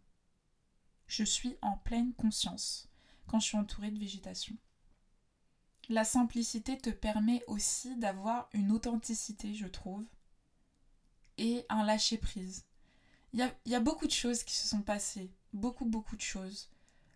Je 1.09 1.25
suis 1.25 1.57
en 1.63 1.77
pleine 1.79 2.15
conscience 2.15 2.89
quand 3.27 3.41
je 3.41 3.47
suis 3.47 3.57
entourée 3.57 3.91
de 3.91 3.99
végétation. 3.99 4.57
La 5.89 6.05
simplicité 6.05 6.79
te 6.79 6.91
permet 6.91 7.43
aussi 7.47 7.97
d'avoir 7.97 8.49
une 8.53 8.71
authenticité, 8.71 9.55
je 9.55 9.67
trouve, 9.67 10.05
et 11.38 11.64
un 11.69 11.85
lâcher-prise. 11.85 12.64
Il 13.33 13.40
y 13.40 13.43
a, 13.43 13.55
y 13.66 13.75
a, 13.75 13.81
beaucoup 13.81 14.07
de 14.07 14.12
choses 14.12 14.43
qui 14.43 14.55
se 14.55 14.66
sont 14.69 14.83
passées, 14.83 15.31
beaucoup, 15.52 15.85
beaucoup 15.85 16.16
de 16.16 16.23
choses. 16.23 16.71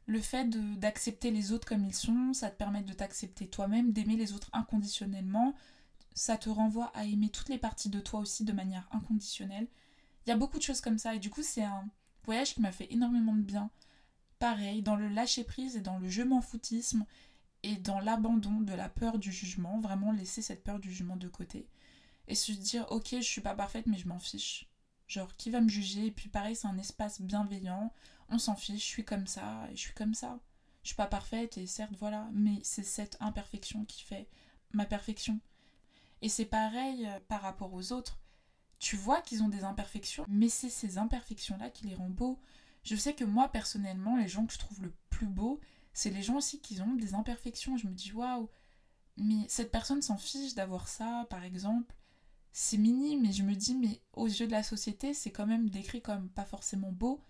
Le 0.07 0.21
fait 0.21 0.49
d'accepter 0.79 1.31
les 1.31 1.53
autres 1.53 1.67
comme 1.67 1.85
ils 1.85 1.95
sont, 1.95 2.33
ça 2.33 2.51
te 2.51 2.57
permet 2.57 2.83
de 2.83 2.93
t'accepter 2.93 3.49
toi-même, 3.49 3.93
d'aimer 3.93 4.17
les 4.17 4.33
autres 4.33 4.51
inconditionnellement, 4.53 5.55
ça 6.15 6.37
te 6.37 6.51
renvoie 6.51 6.91
à 6.95 7.05
aimer 7.05 7.29
toutes 7.29 7.49
les 7.49 7.59
parties 7.59 7.89
de 7.89 8.01
toi 8.01 8.21
aussi 8.21 8.45
de 8.45 8.53
manière 8.53 8.89
inconditionnelle. 8.93 9.69
Il 10.27 10.31
y 10.31 10.33
a 10.33 10.37
beaucoup 10.37 10.59
de 10.59 10.63
choses 10.63 10.81
comme 10.81 10.99
ça, 10.99 11.15
et 11.15 11.19
du 11.19 11.31
coup, 11.31 11.43
c'est 11.43 11.63
un 11.63 11.89
voyage 12.25 12.55
qui 12.55 12.61
m'a 12.61 12.73
fait 12.73 12.93
énormément 12.93 13.35
de 13.35 13.43
bien. 13.43 13.71
Pareil, 14.39 14.83
dans 14.83 14.97
le 14.97 15.09
lâcher-prise 15.09 15.77
et 15.77 15.81
dans 15.81 15.99
le 15.99 16.09
je 16.09 16.23
m'en 16.23 16.41
foutisme, 16.41 17.07
et 17.63 17.77
dans 17.77 18.01
l'abandon 18.01 18.61
de 18.61 18.73
la 18.73 18.89
peur 18.89 19.19
du 19.19 19.33
jugement, 19.33 19.81
vraiment 19.81 20.13
laisser 20.13 20.43
cette 20.43 20.65
peur 20.65 20.79
du 20.79 20.91
jugement 20.91 21.17
de 21.17 21.29
côté 21.29 21.69
et 22.31 22.35
se 22.35 22.53
dire 22.53 22.87
ok 22.91 23.09
je 23.11 23.21
suis 23.21 23.41
pas 23.41 23.55
parfaite 23.55 23.87
mais 23.87 23.99
je 23.99 24.09
m'en 24.09 24.19
fiche. 24.19 24.69
Genre 25.07 25.35
qui 25.37 25.51
va 25.51 25.61
me 25.61 25.69
juger? 25.69 26.07
Et 26.07 26.11
puis 26.13 26.29
pareil 26.29 26.55
c'est 26.57 26.69
un 26.69 26.79
espace 26.79 27.21
bienveillant, 27.21 27.93
on 28.29 28.39
s'en 28.39 28.57
fiche, 28.57 28.83
je 28.83 28.89
suis 28.89 29.05
comme 29.05 29.27
ça 29.27 29.67
et 29.71 29.77
je 29.77 29.81
suis 29.81 29.95
comme 29.95 30.15
ça. 30.15 30.39
Je 30.83 30.89
suis 30.89 30.97
pas 30.97 31.07
parfaite 31.07 31.59
et 31.59 31.67
certes 31.67 31.97
voilà, 31.99 32.31
mais 32.33 32.61
c'est 32.63 32.85
cette 32.85 33.17
imperfection 33.21 33.85
qui 33.85 34.03
fait 34.03 34.29
ma 34.73 34.87
perfection. 34.87 35.41
Et 36.23 36.29
c'est 36.29 36.47
pareil 36.47 37.07
euh, 37.07 37.19
par 37.29 37.43
rapport 37.43 37.73
aux 37.75 37.93
autres. 37.93 38.19
Tu 38.79 38.97
vois 38.97 39.21
qu'ils 39.21 39.43
ont 39.43 39.49
des 39.49 39.65
imperfections, 39.65 40.25
mais 40.29 40.49
c'est 40.49 40.71
ces 40.71 40.97
imperfections-là 40.97 41.69
qui 41.69 41.87
les 41.87 41.95
rendent 41.95 42.15
beaux. 42.15 42.41
Je 42.83 42.97
sais 42.97 43.15
que 43.15 43.25
moi 43.25 43.49
personnellement, 43.49 44.17
les 44.17 44.29
gens 44.29 44.47
que 44.47 44.55
je 44.55 44.59
trouve 44.59 44.83
le 44.83 44.95
plus 45.11 45.27
beau, 45.27 45.61
c'est 45.93 46.11
les 46.11 46.23
gens 46.23 46.37
aussi 46.37 46.61
qui 46.61 46.81
ont 46.81 46.95
des 46.95 47.15
imperfections. 47.15 47.77
Je 47.77 47.89
me 47.89 47.93
dis 47.93 48.13
waouh, 48.13 48.49
mais 49.17 49.45
cette 49.49 49.73
personne 49.73 50.01
s'en 50.01 50.17
fiche 50.17 50.55
d'avoir 50.55 50.89
ça, 50.89 51.27
par 51.29 51.45
exemple 51.45 51.95
c'est 52.53 52.79
minime 52.79 53.23
mais 53.23 53.33
je 53.33 53.43
me 53.43 53.55
dis 53.55 53.75
mais 53.75 54.01
aux 54.13 54.27
yeux 54.27 54.47
de 54.47 54.53
la 54.53 54.63
société 54.63 55.15
c'est 55.15 55.31
quand 55.31 55.47
même 55.47 55.71
décrit 55.71 56.03
comme 56.03 56.29
pas 56.29 56.45
forcément 56.45 56.93
beau. 56.93 57.25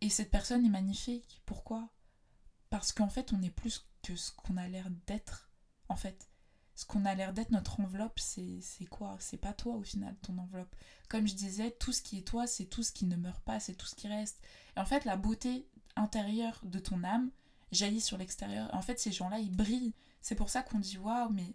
Et 0.00 0.08
cette 0.08 0.30
personne 0.30 0.64
est 0.64 0.70
magnifique. 0.70 1.42
Pourquoi? 1.44 1.90
Parce 2.70 2.92
qu'en 2.92 3.08
fait 3.08 3.32
on 3.32 3.42
est 3.42 3.50
plus 3.50 3.86
que 4.02 4.16
ce 4.16 4.32
qu'on 4.32 4.56
a 4.56 4.68
l'air 4.68 4.88
d'être 5.06 5.50
en 5.88 5.96
fait. 5.96 6.30
Ce 6.74 6.86
qu'on 6.86 7.04
a 7.04 7.14
l'air 7.14 7.34
d'être 7.34 7.50
notre 7.50 7.80
enveloppe 7.80 8.18
c'est 8.18 8.62
quoi? 8.88 9.16
C'est 9.20 9.36
pas 9.36 9.52
toi 9.52 9.74
au 9.74 9.82
final 9.82 10.16
ton 10.22 10.38
enveloppe. 10.38 10.74
Comme 11.08 11.26
je 11.26 11.34
disais 11.34 11.72
tout 11.72 11.92
ce 11.92 12.00
qui 12.00 12.18
est 12.18 12.26
toi 12.26 12.46
c'est 12.46 12.66
tout 12.66 12.82
ce 12.82 12.92
qui 12.92 13.04
ne 13.04 13.16
meurt 13.16 13.42
pas 13.42 13.60
c'est 13.60 13.74
tout 13.74 13.86
ce 13.86 13.94
qui 13.94 14.08
reste. 14.08 14.40
Et 14.76 14.80
en 14.80 14.86
fait 14.86 15.04
la 15.04 15.16
beauté 15.16 15.68
intérieure 15.96 16.60
de 16.64 16.78
ton 16.78 17.04
âme 17.04 17.30
jaillit 17.72 18.00
sur 18.00 18.16
l'extérieur. 18.16 18.72
En 18.74 18.80
fait 18.80 18.98
ces 18.98 19.12
gens 19.12 19.28
là 19.28 19.38
ils 19.38 19.54
brillent. 19.54 19.94
C'est 20.22 20.34
pour 20.34 20.48
ça 20.48 20.62
qu'on 20.62 20.78
dit 20.78 20.96
waouh 20.96 21.30
mais 21.30 21.54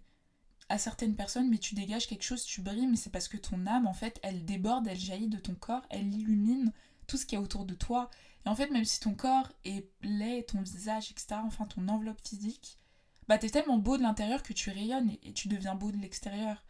à 0.69 0.77
certaines 0.77 1.15
personnes, 1.15 1.49
mais 1.49 1.57
tu 1.57 1.75
dégages 1.75 2.07
quelque 2.07 2.23
chose, 2.23 2.43
tu 2.43 2.61
brilles, 2.61 2.87
mais 2.87 2.95
c'est 2.95 3.11
parce 3.11 3.27
que 3.27 3.37
ton 3.37 3.65
âme, 3.67 3.87
en 3.87 3.93
fait, 3.93 4.19
elle 4.23 4.45
déborde, 4.45 4.87
elle 4.87 4.99
jaillit 4.99 5.27
de 5.27 5.37
ton 5.37 5.55
corps, 5.55 5.85
elle 5.89 6.13
illumine 6.13 6.71
tout 7.07 7.17
ce 7.17 7.25
qui 7.25 7.35
est 7.35 7.39
autour 7.39 7.65
de 7.65 7.75
toi. 7.75 8.09
Et 8.45 8.49
en 8.49 8.55
fait, 8.55 8.69
même 8.71 8.85
si 8.85 8.99
ton 8.99 9.13
corps 9.13 9.51
est 9.63 9.87
laid, 10.01 10.43
ton 10.43 10.61
visage, 10.61 11.11
etc., 11.11 11.39
enfin 11.43 11.65
ton 11.65 11.87
enveloppe 11.87 12.25
physique, 12.27 12.79
bah 13.27 13.37
t'es 13.37 13.49
tellement 13.49 13.77
beau 13.77 13.97
de 13.97 14.03
l'intérieur 14.03 14.43
que 14.43 14.53
tu 14.53 14.69
rayonnes 14.69 15.15
et, 15.23 15.33
tu 15.33 15.47
deviens 15.47 15.75
beau 15.75 15.91
de 15.91 15.97
l'extérieur. 15.97 16.63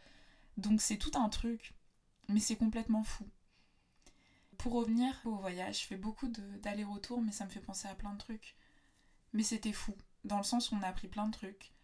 Donc 0.56 0.80
c'est 0.80 0.96
tout 0.98 1.12
un 1.14 1.28
truc, 1.28 1.74
mais 2.28 2.40
c'est 2.40 2.56
complètement 2.56 3.02
fou. 3.02 3.26
Pour 4.58 4.72
revenir 4.72 5.20
au 5.24 5.36
voyage, 5.36 5.82
je 5.82 5.86
fais 5.86 5.96
beaucoup 5.96 6.28
d'allers-retours, 6.62 7.20
mais 7.20 7.32
ça 7.32 7.44
me 7.44 7.50
fait 7.50 7.60
penser 7.60 7.88
à 7.88 7.94
plein 7.94 8.12
de 8.12 8.18
trucs. 8.18 8.56
Mais 9.32 9.42
c'était 9.42 9.72
fou, 9.72 9.94
dans 10.24 10.38
le 10.38 10.44
sens 10.44 10.70
où 10.70 10.76
on 10.76 10.82
a 10.82 10.88
appris 10.88 11.08
plein 11.08 11.26
de 11.26 11.32
trucs 11.32 11.75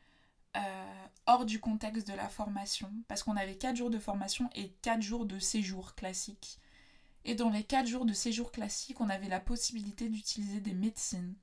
euh, 0.56 1.06
hors 1.26 1.44
du 1.44 1.61
contexte 1.61 2.06
de 2.06 2.14
la 2.14 2.28
formation, 2.28 2.90
parce 3.09 3.23
qu'on 3.23 3.37
avait 3.37 3.56
4 3.56 3.76
jours 3.76 3.90
de 3.90 3.99
formation 3.99 4.50
et 4.54 4.73
4 4.82 5.00
jours 5.00 5.26
de 5.26 5.38
séjour 5.38 5.94
classique. 5.94 6.59
Et 7.25 7.35
dans 7.35 7.50
les 7.50 7.64
4 7.64 7.87
jours 7.87 8.04
de 8.04 8.12
séjour 8.12 8.50
classique, 8.52 9.00
on 9.00 9.09
avait 9.09 9.28
la 9.28 9.40
possibilité 9.40 10.09
d'utiliser 10.09 10.61
des 10.61 10.75
médecines 10.75 11.35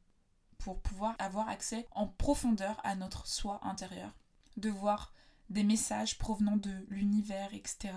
pour 0.57 0.81
pouvoir 0.81 1.15
avoir 1.19 1.47
accès 1.47 1.87
en 1.91 2.07
profondeur 2.07 2.79
à 2.83 2.95
notre 2.95 3.25
soi 3.27 3.59
intérieur, 3.63 4.13
de 4.57 4.69
voir 4.69 5.13
des 5.49 5.63
messages 5.63 6.17
provenant 6.17 6.57
de 6.57 6.85
l'univers, 6.89 7.53
etc. 7.53 7.93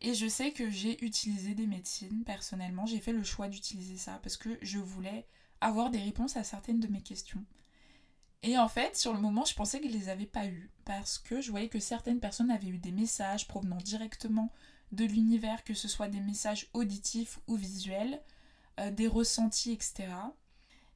Et 0.00 0.12
je 0.12 0.28
sais 0.28 0.52
que 0.52 0.70
j'ai 0.70 1.02
utilisé 1.04 1.54
des 1.54 1.66
médecines 1.66 2.24
personnellement, 2.24 2.84
j'ai 2.84 3.00
fait 3.00 3.12
le 3.12 3.24
choix 3.24 3.48
d'utiliser 3.48 3.96
ça 3.96 4.20
parce 4.22 4.36
que 4.36 4.58
je 4.60 4.78
voulais 4.78 5.26
avoir 5.60 5.90
des 5.90 5.98
réponses 6.02 6.36
à 6.36 6.44
certaines 6.44 6.80
de 6.80 6.88
mes 6.88 7.00
questions. 7.00 7.42
Et 8.46 8.58
en 8.58 8.68
fait, 8.68 8.94
sur 8.94 9.14
le 9.14 9.20
moment, 9.20 9.46
je 9.46 9.54
pensais 9.54 9.80
qu'ils 9.80 9.98
les 9.98 10.10
avaient 10.10 10.26
pas 10.26 10.44
eues 10.46 10.70
parce 10.84 11.16
que 11.18 11.40
je 11.40 11.50
voyais 11.50 11.70
que 11.70 11.78
certaines 11.78 12.20
personnes 12.20 12.50
avaient 12.50 12.68
eu 12.68 12.76
des 12.76 12.92
messages 12.92 13.48
provenant 13.48 13.78
directement 13.78 14.52
de 14.92 15.06
l'univers, 15.06 15.64
que 15.64 15.72
ce 15.72 15.88
soit 15.88 16.08
des 16.08 16.20
messages 16.20 16.68
auditifs 16.74 17.40
ou 17.46 17.56
visuels, 17.56 18.20
euh, 18.80 18.90
des 18.90 19.08
ressentis, 19.08 19.72
etc. 19.72 20.08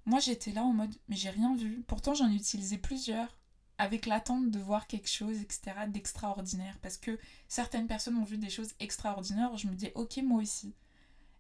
Moi, 0.05 0.21
j'étais 0.21 0.52
là 0.52 0.62
en 0.62 0.75
mode, 0.75 0.95
mais 1.09 1.17
j'ai 1.17 1.31
rien 1.31 1.57
vu. 1.57 1.83
Pourtant, 1.87 2.12
j'en 2.12 2.31
ai 2.31 2.35
utilisé 2.35 2.76
plusieurs 2.76 3.38
avec 3.78 4.05
l'attente 4.05 4.50
de 4.50 4.59
voir 4.59 4.87
quelque 4.87 5.09
chose, 5.09 5.40
etc., 5.40 5.73
d'extraordinaire. 5.88 6.78
Parce 6.83 6.99
que 6.99 7.19
certaines 7.49 7.87
personnes 7.87 8.19
ont 8.19 8.25
vu 8.25 8.37
des 8.37 8.50
choses 8.50 8.75
extraordinaires, 8.78 9.57
je 9.57 9.69
me 9.69 9.75
dis, 9.75 9.90
ok, 9.95 10.19
moi 10.19 10.43
aussi. 10.43 10.75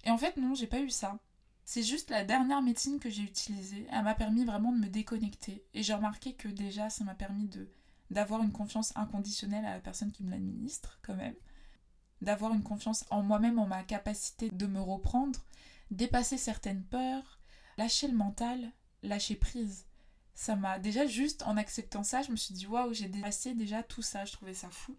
Et 0.04 0.10
en 0.10 0.16
fait, 0.16 0.38
non, 0.38 0.54
j'ai 0.54 0.68
pas 0.68 0.80
eu 0.80 0.88
ça. 0.88 1.18
C'est 1.70 1.82
juste 1.82 2.08
la 2.08 2.24
dernière 2.24 2.62
médecine 2.62 2.98
que 2.98 3.10
j'ai 3.10 3.24
utilisée. 3.24 3.86
Elle 3.92 4.04
m'a 4.04 4.14
permis 4.14 4.46
vraiment 4.46 4.72
de 4.72 4.78
me 4.78 4.88
déconnecter. 4.88 5.66
Et 5.74 5.82
j'ai 5.82 5.92
remarqué 5.92 6.32
que 6.32 6.48
déjà, 6.48 6.88
ça 6.88 7.04
m'a 7.04 7.14
permis 7.14 7.46
de 7.46 7.68
d'avoir 8.10 8.42
une 8.42 8.52
confiance 8.52 8.96
inconditionnelle 8.96 9.66
à 9.66 9.74
la 9.74 9.80
personne 9.80 10.10
qui 10.10 10.24
me 10.24 10.30
l'administre, 10.30 10.98
quand 11.02 11.14
même. 11.14 11.34
D'avoir 12.22 12.54
une 12.54 12.62
confiance 12.62 13.04
en 13.10 13.22
moi-même, 13.22 13.58
en 13.58 13.66
ma 13.66 13.82
capacité 13.82 14.48
de 14.48 14.64
me 14.64 14.80
reprendre, 14.80 15.44
dépasser 15.90 16.38
certaines 16.38 16.84
peurs, 16.84 17.38
lâcher 17.76 18.08
le 18.08 18.16
mental, 18.16 18.72
lâcher 19.02 19.34
prise. 19.34 19.84
Ça 20.34 20.56
m'a 20.56 20.78
déjà 20.78 21.04
juste 21.04 21.42
en 21.42 21.58
acceptant 21.58 22.02
ça, 22.02 22.22
je 22.22 22.30
me 22.30 22.36
suis 22.36 22.54
dit 22.54 22.66
waouh, 22.66 22.94
j'ai 22.94 23.08
dépassé 23.08 23.52
déjà 23.52 23.82
tout 23.82 24.00
ça, 24.00 24.24
je 24.24 24.32
trouvais 24.32 24.54
ça 24.54 24.70
fou. 24.70 24.96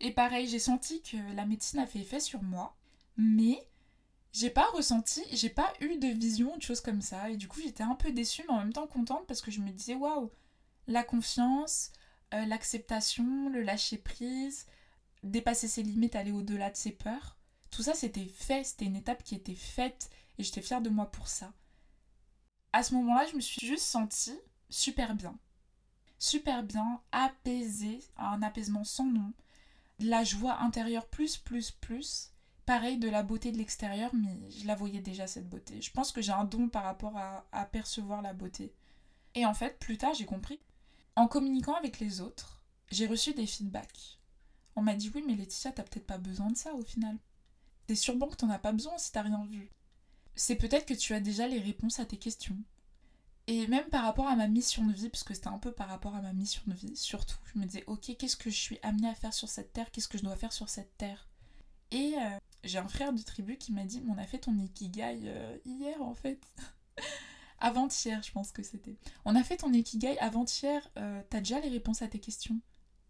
Et 0.00 0.12
pareil, 0.12 0.46
j'ai 0.46 0.58
senti 0.58 1.00
que 1.00 1.16
la 1.34 1.46
médecine 1.46 1.80
a 1.80 1.86
fait 1.86 2.00
effet 2.00 2.20
sur 2.20 2.42
moi, 2.42 2.76
mais 3.16 3.66
j'ai 4.32 4.50
pas 4.50 4.66
ressenti, 4.70 5.22
j'ai 5.32 5.50
pas 5.50 5.72
eu 5.80 5.96
de 5.96 6.08
vision, 6.08 6.56
de 6.56 6.62
choses 6.62 6.80
comme 6.80 7.02
ça. 7.02 7.30
Et 7.30 7.36
du 7.36 7.48
coup, 7.48 7.60
j'étais 7.60 7.82
un 7.82 7.94
peu 7.94 8.12
déçue, 8.12 8.44
mais 8.46 8.54
en 8.54 8.58
même 8.58 8.72
temps 8.72 8.86
contente 8.86 9.26
parce 9.26 9.40
que 9.40 9.50
je 9.50 9.60
me 9.60 9.70
disais, 9.70 9.94
waouh, 9.94 10.30
la 10.86 11.02
confiance, 11.02 11.90
euh, 12.34 12.44
l'acceptation, 12.46 13.48
le 13.50 13.62
lâcher 13.62 13.98
prise, 13.98 14.66
dépasser 15.22 15.68
ses 15.68 15.82
limites, 15.82 16.16
aller 16.16 16.32
au-delà 16.32 16.70
de 16.70 16.76
ses 16.76 16.92
peurs. 16.92 17.38
Tout 17.70 17.82
ça, 17.82 17.94
c'était 17.94 18.26
fait, 18.26 18.64
c'était 18.64 18.84
une 18.86 18.96
étape 18.96 19.22
qui 19.22 19.34
était 19.34 19.54
faite 19.54 20.10
et 20.38 20.42
j'étais 20.42 20.62
fière 20.62 20.80
de 20.80 20.90
moi 20.90 21.10
pour 21.10 21.28
ça. 21.28 21.52
À 22.72 22.82
ce 22.82 22.94
moment-là, 22.94 23.26
je 23.26 23.36
me 23.36 23.40
suis 23.40 23.66
juste 23.66 23.84
sentie 23.84 24.38
super 24.68 25.14
bien. 25.14 25.36
Super 26.18 26.62
bien, 26.62 27.00
apaisée, 27.12 28.00
un 28.16 28.42
apaisement 28.42 28.84
sans 28.84 29.06
nom, 29.06 29.32
de 29.98 30.08
la 30.08 30.22
joie 30.22 30.60
intérieure 30.60 31.06
plus, 31.06 31.36
plus, 31.36 31.70
plus 31.72 32.30
pareil 32.66 32.98
de 32.98 33.08
la 33.08 33.22
beauté 33.22 33.52
de 33.52 33.58
l'extérieur, 33.58 34.10
mais 34.14 34.50
je 34.50 34.66
la 34.66 34.74
voyais 34.74 35.00
déjà 35.00 35.26
cette 35.26 35.48
beauté. 35.48 35.80
Je 35.80 35.90
pense 35.90 36.12
que 36.12 36.22
j'ai 36.22 36.32
un 36.32 36.44
don 36.44 36.68
par 36.68 36.84
rapport 36.84 37.16
à, 37.16 37.64
percevoir 37.66 38.22
la 38.22 38.32
beauté. 38.32 38.72
Et 39.34 39.46
en 39.46 39.54
fait, 39.54 39.78
plus 39.78 39.98
tard, 39.98 40.14
j'ai 40.14 40.26
compris. 40.26 40.60
En 41.16 41.26
communiquant 41.26 41.74
avec 41.74 42.00
les 42.00 42.20
autres, 42.20 42.62
j'ai 42.90 43.06
reçu 43.06 43.34
des 43.34 43.46
feedbacks. 43.46 44.18
On 44.76 44.82
m'a 44.82 44.94
dit 44.94 45.10
oui, 45.14 45.24
mais 45.26 45.34
Laetitia, 45.34 45.72
t'as 45.72 45.82
peut-être 45.82 46.06
pas 46.06 46.18
besoin 46.18 46.50
de 46.50 46.56
ça 46.56 46.74
au 46.74 46.82
final. 46.82 47.16
T'es 47.86 47.94
sûrement 47.94 48.28
que 48.28 48.36
t'en 48.36 48.50
as 48.50 48.58
pas 48.58 48.72
besoin 48.72 48.96
si 48.98 49.12
t'as 49.12 49.22
rien 49.22 49.44
vu. 49.46 49.70
C'est 50.34 50.56
peut-être 50.56 50.86
que 50.86 50.94
tu 50.94 51.12
as 51.12 51.20
déjà 51.20 51.48
les 51.48 51.58
réponses 51.58 51.98
à 51.98 52.04
tes 52.04 52.16
questions. 52.16 52.56
Et 53.46 53.66
même 53.66 53.88
par 53.88 54.04
rapport 54.04 54.28
à 54.28 54.36
ma 54.36 54.46
mission 54.46 54.86
de 54.86 54.92
vie, 54.92 55.08
parce 55.08 55.24
que 55.24 55.34
c'était 55.34 55.48
un 55.48 55.58
peu 55.58 55.72
par 55.72 55.88
rapport 55.88 56.14
à 56.14 56.22
ma 56.22 56.32
mission 56.32 56.62
de 56.66 56.74
vie, 56.74 56.96
surtout, 56.96 57.38
je 57.52 57.58
me 57.58 57.64
disais, 57.64 57.84
ok, 57.88 58.16
qu'est-ce 58.16 58.36
que 58.36 58.50
je 58.50 58.56
suis 58.56 58.78
amenée 58.82 59.08
à 59.08 59.14
faire 59.14 59.34
sur 59.34 59.48
cette 59.48 59.72
terre? 59.72 59.90
Qu'est-ce 59.90 60.06
que 60.06 60.18
je 60.18 60.22
dois 60.22 60.36
faire 60.36 60.52
sur 60.52 60.68
cette 60.68 60.96
terre? 60.98 61.29
Et 61.90 62.14
euh, 62.16 62.38
j'ai 62.64 62.78
un 62.78 62.88
frère 62.88 63.12
de 63.12 63.22
tribu 63.22 63.56
qui 63.56 63.72
m'a 63.72 63.84
dit, 63.84 64.02
on 64.08 64.18
a 64.18 64.24
fait 64.24 64.38
ton 64.38 64.56
ikigai 64.58 65.20
euh, 65.24 65.56
hier 65.64 66.00
en 66.02 66.14
fait. 66.14 66.40
avant-hier, 67.58 68.22
je 68.22 68.32
pense 68.32 68.52
que 68.52 68.62
c'était. 68.62 68.96
On 69.24 69.34
a 69.34 69.42
fait 69.42 69.58
ton 69.58 69.72
ikigai 69.72 70.18
avant-hier, 70.18 70.88
euh, 70.96 71.22
t'as 71.30 71.38
déjà 71.38 71.60
les 71.60 71.68
réponses 71.68 72.02
à 72.02 72.08
tes 72.08 72.20
questions? 72.20 72.60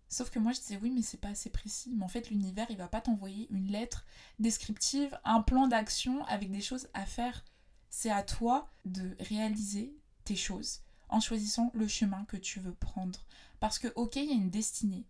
Sauf 0.08 0.30
que 0.30 0.40
moi 0.40 0.50
je 0.50 0.58
disais 0.58 0.78
oui 0.82 0.90
mais 0.90 1.02
c'est 1.02 1.20
pas 1.20 1.28
assez 1.28 1.50
précis. 1.50 1.92
Mais 1.96 2.04
en 2.04 2.08
fait 2.08 2.30
l'univers 2.30 2.66
il 2.68 2.76
va 2.76 2.88
pas 2.88 3.00
t'envoyer 3.00 3.46
une 3.50 3.68
lettre 3.70 4.04
descriptive, 4.40 5.16
un 5.25 5.40
plan 5.40 5.68
d'action 5.68 6.25
avec 6.25 6.50
des 6.50 6.60
choses 6.60 6.88
à 6.94 7.06
faire. 7.06 7.44
C'est 7.90 8.10
à 8.10 8.22
toi 8.22 8.68
de 8.84 9.16
réaliser 9.20 9.94
tes 10.25 10.37
choses 10.37 10.80
en 11.08 11.20
choisissant 11.20 11.70
le 11.75 11.87
chemin 11.87 12.25
que 12.25 12.37
tu 12.37 12.58
veux 12.58 12.75
prendre. 12.75 13.25
Parce 13.60 13.78
que 13.78 13.88
ok 13.94 14.16
il 14.16 14.25
y 14.25 14.32
a 14.32 14.34
une 14.34 14.50
destinée. 14.50 15.06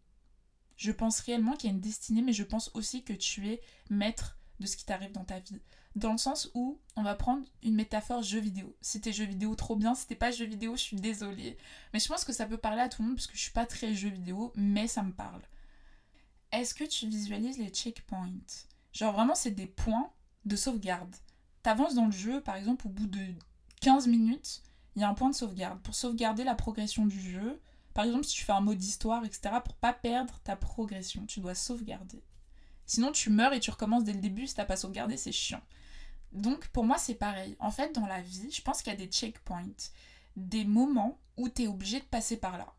Je 0.80 0.92
pense 0.92 1.20
réellement 1.20 1.56
qu'il 1.56 1.68
y 1.68 1.72
a 1.72 1.76
une 1.76 1.82
destinée 1.82 2.22
mais 2.22 2.32
je 2.32 2.42
pense 2.42 2.70
aussi 2.72 3.04
que 3.04 3.12
tu 3.12 3.46
es 3.48 3.60
maître 3.90 4.38
de 4.60 4.66
ce 4.66 4.78
qui 4.78 4.86
t'arrive 4.86 5.12
dans 5.12 5.26
ta 5.26 5.38
vie. 5.38 5.60
Dans 5.94 6.12
le 6.12 6.18
sens 6.18 6.50
où 6.54 6.80
on 6.96 7.02
va 7.02 7.14
prendre 7.14 7.46
une 7.62 7.74
métaphore 7.74 8.22
jeu 8.22 8.40
vidéo. 8.40 8.74
Si 8.80 8.98
t'es 8.98 9.12
jeu 9.12 9.26
vidéo, 9.26 9.54
trop 9.56 9.76
bien. 9.76 9.94
Si 9.94 10.06
t'es 10.06 10.14
pas 10.14 10.30
jeu 10.30 10.46
vidéo, 10.46 10.76
je 10.76 10.80
suis 10.80 10.96
désolée. 10.96 11.58
Mais 11.92 12.00
je 12.00 12.08
pense 12.08 12.24
que 12.24 12.32
ça 12.32 12.46
peut 12.46 12.56
parler 12.56 12.80
à 12.80 12.88
tout 12.88 13.02
le 13.02 13.08
monde 13.08 13.16
parce 13.18 13.26
que 13.26 13.36
je 13.36 13.42
suis 13.42 13.50
pas 13.50 13.66
très 13.66 13.94
jeu 13.94 14.08
vidéo, 14.08 14.54
mais 14.54 14.86
ça 14.86 15.02
me 15.02 15.12
parle. 15.12 15.42
Est-ce 16.50 16.74
que 16.74 16.84
tu 16.84 17.06
visualises 17.06 17.58
les 17.58 17.68
checkpoints? 17.68 18.30
Genre 18.94 19.12
vraiment, 19.12 19.34
c'est 19.34 19.50
des 19.50 19.66
points 19.66 20.10
de 20.46 20.56
sauvegarde. 20.56 21.14
T'avances 21.62 21.94
dans 21.94 22.06
le 22.06 22.12
jeu, 22.12 22.40
par 22.40 22.56
exemple, 22.56 22.86
au 22.86 22.90
bout 22.90 23.06
de 23.06 23.34
15 23.82 24.06
minutes, 24.06 24.62
il 24.96 25.02
y 25.02 25.04
a 25.04 25.10
un 25.10 25.14
point 25.14 25.28
de 25.28 25.34
sauvegarde. 25.34 25.78
Pour 25.82 25.94
sauvegarder 25.94 26.42
la 26.42 26.54
progression 26.54 27.04
du 27.04 27.20
jeu, 27.20 27.60
par 27.94 28.04
exemple, 28.04 28.24
si 28.24 28.36
tu 28.36 28.44
fais 28.44 28.52
un 28.52 28.60
mode 28.60 28.82
histoire, 28.82 29.24
etc., 29.24 29.56
pour 29.64 29.74
pas 29.74 29.92
perdre 29.92 30.38
ta 30.44 30.56
progression, 30.56 31.26
tu 31.26 31.40
dois 31.40 31.54
sauvegarder. 31.54 32.22
Sinon, 32.86 33.12
tu 33.12 33.30
meurs 33.30 33.52
et 33.52 33.60
tu 33.60 33.70
recommences 33.70 34.04
dès 34.04 34.12
le 34.12 34.20
début 34.20 34.46
si 34.46 34.54
t'as 34.54 34.64
pas 34.64 34.76
sauvegardé, 34.76 35.16
c'est 35.16 35.32
chiant. 35.32 35.62
Donc, 36.32 36.68
pour 36.68 36.84
moi, 36.84 36.98
c'est 36.98 37.14
pareil. 37.14 37.56
En 37.58 37.70
fait, 37.70 37.94
dans 37.94 38.06
la 38.06 38.20
vie, 38.20 38.50
je 38.50 38.62
pense 38.62 38.82
qu'il 38.82 38.92
y 38.92 38.96
a 38.96 38.98
des 38.98 39.06
checkpoints, 39.06 39.90
des 40.36 40.64
moments 40.64 41.18
où 41.36 41.48
tu 41.48 41.62
es 41.62 41.66
obligé 41.66 42.00
de 42.00 42.04
passer 42.04 42.36
par 42.36 42.58
là. 42.58 42.72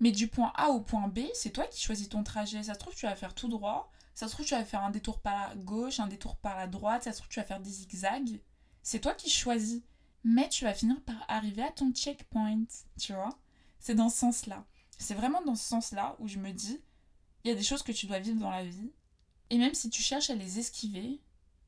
Mais 0.00 0.12
du 0.12 0.28
point 0.28 0.52
A 0.56 0.70
au 0.70 0.80
point 0.80 1.08
B, 1.08 1.20
c'est 1.34 1.50
toi 1.50 1.66
qui 1.66 1.80
choisis 1.80 2.08
ton 2.08 2.24
trajet. 2.24 2.62
Ça 2.62 2.74
se 2.74 2.78
trouve, 2.78 2.94
tu 2.94 3.06
vas 3.06 3.16
faire 3.16 3.34
tout 3.34 3.48
droit. 3.48 3.92
Ça 4.14 4.26
se 4.26 4.32
trouve, 4.32 4.46
tu 4.46 4.54
vas 4.54 4.64
faire 4.64 4.82
un 4.82 4.90
détour 4.90 5.20
par 5.20 5.50
la 5.50 5.54
gauche, 5.56 6.00
un 6.00 6.06
détour 6.06 6.36
par 6.36 6.56
la 6.56 6.66
droite. 6.66 7.04
Ça 7.04 7.12
se 7.12 7.18
trouve, 7.18 7.28
tu 7.28 7.40
vas 7.40 7.46
faire 7.46 7.60
des 7.60 7.70
zigzags. 7.70 8.40
C'est 8.82 9.00
toi 9.00 9.14
qui 9.14 9.28
choisis. 9.28 9.82
Mais 10.24 10.48
tu 10.48 10.64
vas 10.64 10.74
finir 10.74 11.00
par 11.02 11.16
arriver 11.28 11.62
à 11.62 11.70
ton 11.70 11.92
checkpoint, 11.92 12.64
tu 12.98 13.12
vois. 13.12 13.38
C'est 13.80 13.94
dans 13.94 14.08
ce 14.08 14.18
sens-là. 14.18 14.64
C'est 14.98 15.14
vraiment 15.14 15.42
dans 15.42 15.56
ce 15.56 15.64
sens-là 15.64 16.14
où 16.20 16.28
je 16.28 16.38
me 16.38 16.52
dis, 16.52 16.80
il 17.42 17.48
y 17.48 17.50
a 17.50 17.56
des 17.56 17.62
choses 17.62 17.82
que 17.82 17.92
tu 17.92 18.06
dois 18.06 18.18
vivre 18.18 18.38
dans 18.38 18.50
la 18.50 18.64
vie. 18.64 18.92
Et 19.48 19.58
même 19.58 19.74
si 19.74 19.90
tu 19.90 20.02
cherches 20.02 20.30
à 20.30 20.34
les 20.34 20.58
esquiver, 20.58 21.20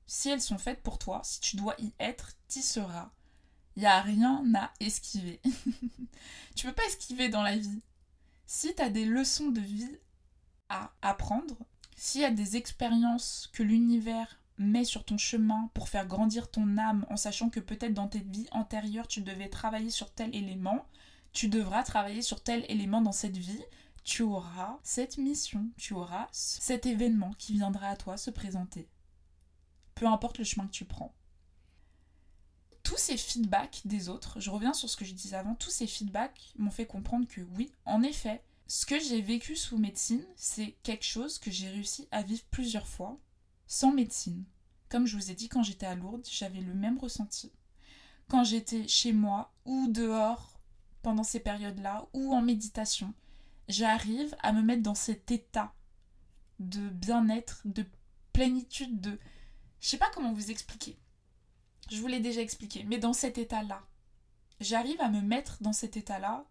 si 0.07 0.29
elles 0.29 0.43
sont 0.43 0.59
faites 0.59 0.83
pour 0.83 0.99
toi, 0.99 1.23
si 1.25 1.41
tu 1.41 1.57
dois 1.57 1.75
y 1.79 1.93
être, 1.99 2.33
t'y 2.47 2.63
seras. 2.63 3.11
Il 3.77 3.81
n'y 3.81 3.87
a 3.87 4.03
rien 4.03 4.45
à 4.55 4.73
esquiver. 4.81 5.41
tu 6.55 6.67
peux 6.67 6.75
pas 6.75 6.85
esquiver 6.85 7.31
dans 7.31 7.43
la 7.43 7.57
vie. 7.57 7.83
Si 8.47 8.75
tu 8.75 8.83
as 8.83 8.91
des 8.91 9.07
leçons 9.07 9.49
de 9.49 9.61
vie 9.61 9.99
à 10.69 10.93
apprendre, 11.01 11.57
s'il 11.97 12.21
y 12.21 12.25
a 12.25 12.31
des 12.31 12.57
expériences 12.57 13.49
que 13.55 13.63
l'univers 13.63 14.39
met 14.59 14.85
sur 14.85 15.05
ton 15.05 15.17
chemin 15.17 15.71
pour 15.73 15.89
faire 15.89 16.07
grandir 16.07 16.51
ton 16.51 16.77
âme 16.77 17.07
en 17.09 17.17
sachant 17.17 17.49
que 17.49 17.61
peut-être 17.61 17.95
dans 17.95 18.09
tes 18.09 18.21
vies 18.21 18.49
antérieures 18.53 19.09
tu 19.09 19.23
devais 19.23 19.49
travailler 19.49 19.91
sur 19.91 20.13
tel 20.13 20.35
élément, 20.35 20.87
tu 21.33 21.49
devras 21.49 21.83
travailler 21.83 22.23
sur 22.23 22.43
tel 22.43 22.65
élément 22.69 23.01
dans 23.01 23.13
cette 23.13 23.37
vie 23.37 23.63
tu 24.05 24.23
auras 24.23 24.79
cette 24.83 25.17
mission, 25.17 25.71
tu 25.77 25.95
auras 25.95 26.29
cet 26.33 26.87
événement 26.87 27.33
qui 27.39 27.53
viendra 27.53 27.89
à 27.89 27.97
toi 27.97 28.17
se 28.17 28.31
présenter. 28.31 28.89
Peu 29.95 30.07
importe 30.07 30.39
le 30.39 30.45
chemin 30.45 30.67
que 30.67 30.73
tu 30.73 30.85
prends. 30.85 31.15
Tous 32.83 32.97
ces 32.97 33.17
feedbacks 33.17 33.83
des 33.85 34.09
autres, 34.09 34.41
je 34.41 34.51
reviens 34.51 34.75
sur 34.75 34.91
ce 34.91 34.97
que 34.97 35.05
je 35.05 35.15
disais 35.15 35.37
avant, 35.37 35.55
tous 35.55 35.71
ces 35.71 35.87
feedbacks 35.87 36.53
m'ont 36.59 36.71
fait 36.71 36.87
comprendre 36.87 37.29
que 37.29 37.41
oui, 37.41 37.73
en 37.85 38.03
effet, 38.03 38.43
ce 38.67 38.87
que 38.87 38.99
j'ai 38.99 39.21
vécu 39.21 39.55
sous 39.55 39.79
médecine, 39.79 40.27
c'est 40.35 40.77
quelque 40.83 41.05
chose 41.05 41.39
que 41.39 41.51
j'ai 41.51 41.69
réussi 41.69 42.09
à 42.11 42.23
vivre 42.23 42.45
plusieurs 42.51 42.89
fois 42.89 43.21
sans 43.69 43.93
médecine. 43.93 44.45
Comme 44.89 45.07
je 45.07 45.17
vous 45.17 45.31
ai 45.31 45.35
dit, 45.35 45.49
quand 45.49 45.63
j'étais 45.63 45.87
à 45.87 45.95
Lourdes, 45.95 46.27
j'avais 46.29 46.61
le 46.61 46.75
même 46.75 46.99
ressenti. 46.99 47.53
Quand 48.29 48.45
j'étais 48.45 48.89
chez 48.89 49.13
moi 49.13 49.53
ou 49.65 49.87
dehors 49.89 50.52
pendant 51.03 51.25
ces 51.25 51.41
périodes-là 51.41 52.07
ou 52.13 52.33
en 52.33 52.43
méditation, 52.43 53.15
j'arrive 53.69 54.35
à 54.43 54.53
me 54.53 54.63
mettre 54.63 54.83
dans 54.83 54.95
cet 54.95 55.31
état 55.31 55.75
de 56.59 56.89
bien-être, 56.89 57.63
de 57.65 57.85
plénitude, 58.33 59.01
de... 59.01 59.19
Je 59.81 59.89
sais 59.89 59.99
pas 59.99 60.11
comment 60.15 60.33
vous 60.33 60.51
expliquer. 60.51 60.99
Je 61.91 62.01
vous 62.01 62.07
l'ai 62.07 62.21
déjà 62.21 62.41
expliqué, 62.41 62.85
mais 62.85 62.99
dans 62.99 63.13
cet 63.13 63.39
état-là. 63.39 63.83
J'arrive 64.61 65.01
à 65.01 65.09
me 65.09 65.21
mettre 65.21 65.59
dans 65.61 65.73
cet 65.73 65.97
état-là, 65.97 66.45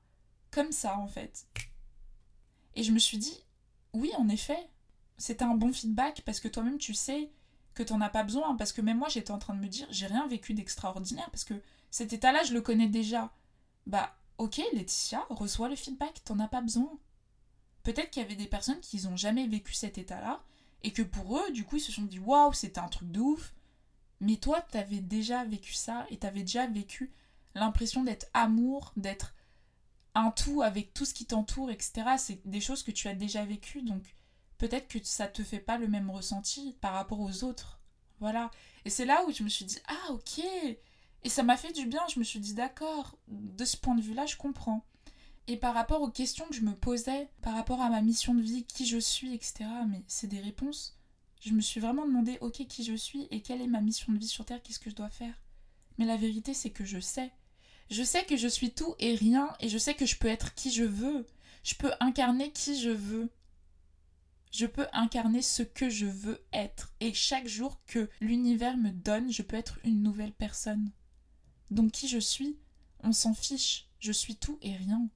comme 0.51 0.71
ça 0.71 0.97
en 0.97 1.07
fait. 1.07 1.47
Et 2.75 2.83
je 2.83 2.91
me 2.91 2.99
suis 2.99 3.17
dit, 3.17 3.45
oui, 3.93 4.11
en 4.17 4.27
effet, 4.27 4.69
c'était 5.17 5.45
un 5.45 5.55
bon 5.55 5.71
feedback 5.71 6.21
parce 6.25 6.39
que 6.39 6.47
toi-même 6.47 6.77
tu 6.77 6.93
sais 6.93 7.31
que 7.73 7.83
t'en 7.83 8.01
as 8.01 8.09
pas 8.09 8.23
besoin. 8.23 8.55
Parce 8.55 8.73
que 8.73 8.81
même 8.81 8.97
moi 8.97 9.07
j'étais 9.09 9.31
en 9.31 9.39
train 9.39 9.53
de 9.53 9.61
me 9.61 9.67
dire, 9.67 9.87
j'ai 9.91 10.07
rien 10.07 10.27
vécu 10.27 10.53
d'extraordinaire 10.53 11.29
parce 11.31 11.45
que 11.45 11.61
cet 11.89 12.13
état-là, 12.13 12.43
je 12.43 12.53
le 12.53 12.61
connais 12.61 12.87
déjà. 12.87 13.31
Bah, 13.85 14.15
Ok, 14.41 14.59
Laetitia, 14.73 15.23
reçois 15.29 15.69
le 15.69 15.75
feedback, 15.75 16.23
t'en 16.23 16.39
as 16.39 16.47
pas 16.47 16.61
besoin. 16.61 16.91
Peut-être 17.83 18.09
qu'il 18.09 18.23
y 18.23 18.25
avait 18.25 18.33
des 18.35 18.47
personnes 18.47 18.79
qui 18.79 18.99
n'ont 19.03 19.15
jamais 19.15 19.45
vécu 19.45 19.75
cet 19.75 19.99
état-là, 19.99 20.41
et 20.81 20.91
que 20.91 21.03
pour 21.03 21.37
eux, 21.37 21.51
du 21.51 21.63
coup, 21.63 21.75
ils 21.75 21.81
se 21.81 21.91
sont 21.91 22.01
dit 22.01 22.17
waouh, 22.17 22.51
c'était 22.51 22.79
un 22.79 22.87
truc 22.87 23.11
de 23.11 23.19
ouf. 23.19 23.53
Mais 24.19 24.37
toi, 24.37 24.59
t'avais 24.59 24.99
déjà 24.99 25.43
vécu 25.43 25.73
ça, 25.73 26.07
et 26.09 26.17
t'avais 26.17 26.39
déjà 26.39 26.65
vécu 26.65 27.11
l'impression 27.53 28.03
d'être 28.03 28.25
amour, 28.33 28.93
d'être 28.97 29.35
un 30.15 30.31
tout 30.31 30.63
avec 30.63 30.95
tout 30.95 31.05
ce 31.05 31.13
qui 31.13 31.27
t'entoure, 31.27 31.69
etc. 31.69 32.15
C'est 32.17 32.41
des 32.49 32.61
choses 32.61 32.81
que 32.81 32.89
tu 32.89 33.07
as 33.07 33.13
déjà 33.13 33.45
vécues, 33.45 33.83
donc 33.83 34.15
peut-être 34.57 34.87
que 34.87 34.97
ça 35.03 35.27
te 35.27 35.43
fait 35.43 35.59
pas 35.59 35.77
le 35.77 35.87
même 35.87 36.09
ressenti 36.09 36.75
par 36.81 36.93
rapport 36.93 37.19
aux 37.19 37.43
autres. 37.43 37.79
Voilà. 38.19 38.49
Et 38.85 38.89
c'est 38.89 39.05
là 39.05 39.23
où 39.27 39.31
je 39.31 39.43
me 39.43 39.49
suis 39.49 39.65
dit, 39.65 39.77
ah 39.87 40.13
ok, 40.13 40.41
et 41.23 41.29
ça 41.29 41.43
m'a 41.43 41.57
fait 41.57 41.71
du 41.71 41.85
bien, 41.85 42.01
je 42.13 42.19
me 42.19 42.23
suis 42.23 42.39
dit 42.39 42.53
d'accord, 42.53 43.17
de 43.27 43.65
ce 43.65 43.77
point 43.77 43.95
de 43.95 44.01
vue-là, 44.01 44.25
je 44.25 44.37
comprends. 44.37 44.85
Et 45.47 45.57
par 45.57 45.73
rapport 45.73 46.01
aux 46.01 46.09
questions 46.09 46.45
que 46.47 46.55
je 46.55 46.61
me 46.61 46.75
posais, 46.75 47.29
par 47.41 47.55
rapport 47.55 47.81
à 47.81 47.89
ma 47.89 48.01
mission 48.01 48.33
de 48.33 48.41
vie, 48.41 48.63
qui 48.65 48.85
je 48.85 48.97
suis, 48.97 49.33
etc., 49.33 49.65
mais 49.87 50.03
c'est 50.07 50.27
des 50.27 50.39
réponses. 50.39 50.97
Je 51.41 51.51
me 51.53 51.61
suis 51.61 51.79
vraiment 51.79 52.05
demandé, 52.05 52.37
ok, 52.41 52.65
qui 52.67 52.83
je 52.83 52.93
suis 52.93 53.27
et 53.31 53.41
quelle 53.41 53.61
est 53.61 53.67
ma 53.67 53.81
mission 53.81 54.13
de 54.13 54.17
vie 54.17 54.27
sur 54.27 54.45
Terre, 54.45 54.61
qu'est-ce 54.61 54.79
que 54.79 54.89
je 54.89 54.95
dois 54.95 55.09
faire? 55.09 55.41
Mais 55.97 56.05
la 56.05 56.17
vérité, 56.17 56.53
c'est 56.53 56.69
que 56.69 56.85
je 56.85 56.99
sais. 56.99 57.31
Je 57.89 58.03
sais 58.03 58.23
que 58.25 58.37
je 58.37 58.47
suis 58.47 58.71
tout 58.73 58.95
et 58.99 59.15
rien, 59.15 59.53
et 59.59 59.67
je 59.67 59.77
sais 59.77 59.95
que 59.95 60.05
je 60.05 60.17
peux 60.17 60.27
être 60.27 60.53
qui 60.55 60.71
je 60.71 60.83
veux. 60.83 61.27
Je 61.63 61.75
peux 61.75 61.91
incarner 61.99 62.51
qui 62.51 62.79
je 62.79 62.89
veux. 62.89 63.29
Je 64.51 64.65
peux 64.65 64.87
incarner 64.93 65.41
ce 65.41 65.63
que 65.63 65.89
je 65.89 66.05
veux 66.05 66.43
être. 66.53 66.93
Et 66.99 67.13
chaque 67.13 67.47
jour 67.47 67.81
que 67.85 68.09
l'univers 68.21 68.77
me 68.77 68.91
donne, 68.91 69.31
je 69.31 69.41
peux 69.41 69.57
être 69.57 69.79
une 69.83 70.03
nouvelle 70.03 70.33
personne. 70.33 70.91
Donc 71.71 71.91
qui 71.91 72.07
je 72.07 72.19
suis? 72.19 72.57
On 73.03 73.13
s'en 73.13 73.33
fiche, 73.33 73.87
je 73.99 74.11
suis 74.11 74.35
tout 74.35 74.59
et 74.61 74.75
rien. 74.75 75.07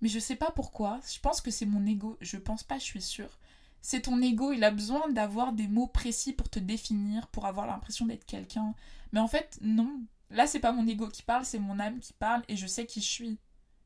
Mais 0.00 0.08
je 0.08 0.18
sais 0.18 0.36
pas 0.36 0.50
pourquoi, 0.50 1.00
je 1.12 1.20
pense 1.20 1.40
que 1.40 1.50
c'est 1.50 1.66
mon 1.66 1.86
ego, 1.86 2.16
je 2.20 2.36
pense 2.36 2.62
pas, 2.62 2.78
je 2.78 2.84
suis 2.84 3.02
sûre. 3.02 3.38
C'est 3.80 4.02
ton 4.02 4.20
ego, 4.20 4.52
il 4.52 4.64
a 4.64 4.70
besoin 4.70 5.08
d'avoir 5.10 5.52
des 5.52 5.68
mots 5.68 5.86
précis 5.86 6.32
pour 6.32 6.48
te 6.48 6.58
définir, 6.58 7.28
pour 7.28 7.46
avoir 7.46 7.66
l'impression 7.66 8.06
d'être 8.06 8.26
quelqu'un. 8.26 8.74
Mais 9.12 9.20
en 9.20 9.28
fait, 9.28 9.58
non. 9.60 10.02
Là, 10.30 10.46
c'est 10.46 10.60
pas 10.60 10.72
mon 10.72 10.86
ego 10.86 11.08
qui 11.08 11.22
parle, 11.22 11.44
c'est 11.44 11.58
mon 11.58 11.78
âme 11.78 12.00
qui 12.00 12.12
parle 12.12 12.42
et 12.48 12.56
je 12.56 12.66
sais 12.66 12.86
qui 12.86 13.00
je 13.00 13.06
suis. 13.06 13.38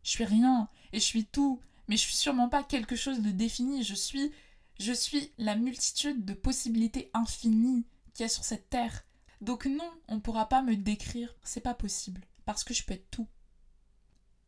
Je 0.02 0.10
suis 0.10 0.24
rien 0.24 0.68
et 0.92 0.98
je 0.98 1.04
suis 1.04 1.24
tout, 1.24 1.60
mais 1.88 1.96
je 1.96 2.02
suis 2.02 2.16
sûrement 2.16 2.48
pas 2.48 2.64
quelque 2.64 2.96
chose 2.96 3.20
de 3.20 3.30
défini, 3.30 3.84
je 3.84 3.94
suis 3.94 4.32
je 4.78 4.92
suis 4.92 5.30
la 5.38 5.54
multitude 5.54 6.24
de 6.24 6.34
possibilités 6.34 7.10
infinies 7.14 7.84
qu'il 8.14 8.24
y 8.24 8.26
a 8.26 8.28
sur 8.28 8.42
cette 8.42 8.68
terre. 8.68 9.04
Donc 9.42 9.66
non, 9.66 9.90
on 10.06 10.14
ne 10.14 10.20
pourra 10.20 10.48
pas 10.48 10.62
me 10.62 10.76
décrire, 10.76 11.34
c'est 11.42 11.60
pas 11.60 11.74
possible, 11.74 12.20
parce 12.44 12.62
que 12.62 12.72
je 12.72 12.84
peux 12.84 12.94
être 12.94 13.10
tout. 13.10 13.26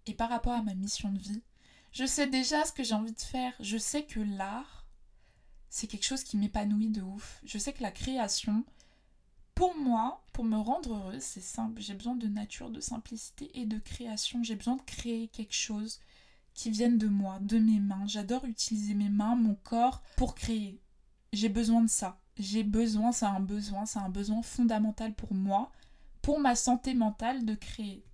Et 0.07 0.15
par 0.15 0.31
rapport 0.31 0.53
à 0.53 0.63
ma 0.63 0.75
mission 0.75 1.11
de 1.11 1.19
vie, 1.19 1.43
je 1.91 2.07
sais 2.07 2.29
déjà 2.29 2.65
ce 2.65 2.73
que 2.73 2.85
j'ai 2.85 2.95
envie 2.95 3.13
de 3.13 3.21
faire. 3.21 3.53
Je 3.59 3.77
sais 3.77 4.05
que 4.05 4.21
l'art, 4.21 4.87
c'est 5.69 5.89
quelque 5.89 6.07
chose 6.07 6.23
qui 6.23 6.37
m'épanouit 6.37 6.91
de 6.91 7.03
ouf. 7.03 7.41
Je 7.45 7.59
sais 7.59 7.73
que 7.73 7.83
la 7.83 7.91
création, 7.91 8.65
pour 9.57 9.77
moi, 9.77 10.25
pour 10.33 10.45
me 10.45 10.59
rendre 10.59 10.95
heureuse, 10.95 11.23
c'est 11.23 11.41
simple. 11.41 11.83
J'ai 11.83 11.95
besoin 11.95 12.15
de 12.15 12.29
nature, 12.29 12.71
de 12.71 12.81
simplicité 12.81 13.51
et 13.59 13.67
de 13.67 13.79
création. 13.79 14.45
J'ai 14.45 14.55
besoin 14.55 14.77
de 14.77 14.83
créer 14.83 15.27
quelque 15.27 15.55
chose 15.55 15.99
qui 16.53 16.71
vienne 16.71 16.99
de 16.99 17.09
moi, 17.09 17.41
de 17.41 17.59
mes 17.59 17.81
mains. 17.81 18.07
J'adore 18.07 18.45
utiliser 18.45 18.95
mes 18.95 19.09
mains, 19.09 19.35
mon 19.35 19.57
corps 19.57 20.03
pour 20.17 20.37
créer. 20.37 20.81
J'ai 21.33 21.49
besoin 21.49 21.83
de 21.83 21.91
ça 21.91 22.21
j'ai 22.39 22.65
besoin, 22.65 23.13
c'est 23.13 23.27
un 23.27 23.41
besoin, 23.41 23.87
c'est 23.87 23.99
un 23.99 24.09
besoin 24.09 24.43
fondamental 24.43 25.15
pour 25.15 25.35
moi, 25.35 25.71
pour 26.23 26.41
ma 26.41 26.57
santé 26.57 26.95
mentale 26.95 27.45
de 27.45 27.55
créer. 27.55 28.05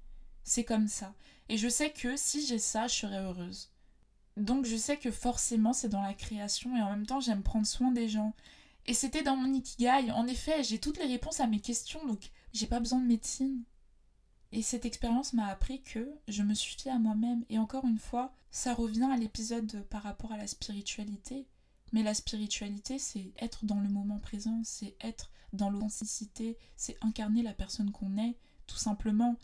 C'est 0.45 0.65
comme 0.65 0.89
ça. 0.89 1.15
Et 1.49 1.57
je 1.59 1.69
sais 1.69 1.91
que 1.91 2.17
si 2.17 2.47
j'ai 2.47 2.59
ça, 2.59 2.87
je 2.87 2.95
serai 2.95 3.19
heureuse. 3.19 3.71
Donc 4.37 4.65
je 4.65 4.77
sais 4.77 4.97
que 4.97 5.11
forcément 5.11 5.73
c'est 5.73 5.89
dans 5.89 6.03
la 6.03 6.15
création 6.15 6.77
et 6.77 6.83
en 6.83 6.91
même 6.91 7.07
temps 7.07 7.21
j'aime 7.21 7.43
prendre 7.43 7.67
soin 7.67 7.91
des 7.91 8.09
gens. 8.09 8.35
Et 8.87 8.95
c'était 8.95 9.23
dans 9.23 9.37
mon 9.37 9.53
ikigai. 9.53 10.11
En 10.13 10.27
effet, 10.27 10.63
j'ai 10.65 10.79
toutes 10.79 10.99
les 10.99 11.07
réponses 11.07 11.41
à 11.41 11.47
mes 11.47 11.61
questions, 11.61 12.05
donc 12.07 12.31
j'ai 12.53 12.67
pas 12.67 12.81
besoin 12.81 13.01
de 13.01 13.07
médecine. 13.07 13.63
Et 14.53 14.63
cette 14.63 14.85
expérience 14.85 15.33
m'a 15.33 15.47
appris 15.47 15.83
que 15.83 16.09
je 16.27 16.43
me 16.43 16.55
suis 16.55 16.77
fiée 16.77 16.91
à 16.91 16.99
moi-même. 16.99 17.45
Et 17.51 17.59
encore 17.59 17.85
une 17.85 17.99
fois, 17.99 18.35
ça 18.51 18.75
revient 18.75 19.09
à 19.13 19.17
l'épisode 19.17 19.85
par 19.91 20.03
rapport 20.03 20.33
à 20.33 20.37
la 20.37 20.47
spiritualité. 20.47 21.47
Mais 21.93 22.03
la 22.03 22.15
spiritualité, 22.15 22.99
c'est 22.99 23.33
être 23.39 23.65
dans 23.65 23.81
le 23.81 23.89
moment 23.89 24.19
présent, 24.19 24.61
c'est 24.65 24.97
être 25.01 25.31
dans 25.53 25.71
l'authenticité, 25.71 26.57
c'est 26.77 26.97
incarner 27.03 27.43
la 27.43 27.55
personne 27.55 27.91
qu'on 27.91 28.17
est, 28.17 28.37
tout 28.67 28.77
simplement. 28.77 29.37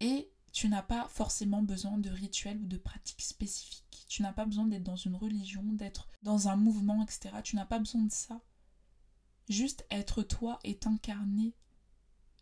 Et 0.00 0.30
tu 0.52 0.68
n'as 0.68 0.82
pas 0.82 1.08
forcément 1.08 1.62
besoin 1.62 1.98
de 1.98 2.10
rituels 2.10 2.60
ou 2.60 2.66
de 2.66 2.76
pratiques 2.76 3.22
spécifiques. 3.22 4.04
Tu 4.08 4.22
n'as 4.22 4.32
pas 4.32 4.44
besoin 4.44 4.66
d'être 4.66 4.82
dans 4.82 4.96
une 4.96 5.16
religion, 5.16 5.62
d'être 5.64 6.08
dans 6.22 6.48
un 6.48 6.56
mouvement, 6.56 7.02
etc. 7.02 7.36
Tu 7.42 7.56
n'as 7.56 7.66
pas 7.66 7.78
besoin 7.78 8.02
de 8.02 8.12
ça. 8.12 8.40
Juste 9.48 9.86
être 9.90 10.22
toi 10.22 10.58
et 10.62 10.76
t'incarner. 10.76 11.54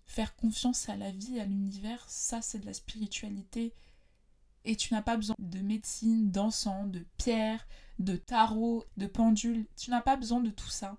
Faire 0.04 0.34
confiance 0.34 0.88
à 0.88 0.96
la 0.96 1.12
vie, 1.12 1.38
à 1.38 1.44
l'univers, 1.44 2.04
ça 2.08 2.42
c'est 2.42 2.58
de 2.58 2.66
la 2.66 2.74
spiritualité. 2.74 3.72
Et 4.64 4.76
tu 4.76 4.92
n'as 4.92 5.02
pas 5.02 5.16
besoin 5.16 5.36
de 5.38 5.60
médecine, 5.60 6.30
d'encens, 6.30 6.90
de 6.90 7.04
pierre, 7.16 7.66
de 7.98 8.16
tarot, 8.16 8.84
de 8.96 9.06
pendule. 9.06 9.66
Tu 9.76 9.90
n'as 9.90 10.02
pas 10.02 10.16
besoin 10.16 10.40
de 10.40 10.50
tout 10.50 10.68
ça. 10.68 10.96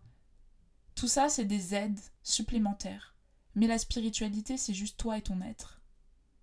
Tout 0.95 1.07
ça, 1.07 1.29
c'est 1.29 1.45
des 1.45 1.75
aides 1.75 1.99
supplémentaires. 2.23 3.15
Mais 3.55 3.67
la 3.67 3.77
spiritualité, 3.77 4.57
c'est 4.57 4.73
juste 4.73 4.97
toi 4.97 5.17
et 5.17 5.21
ton 5.21 5.41
être. 5.41 5.81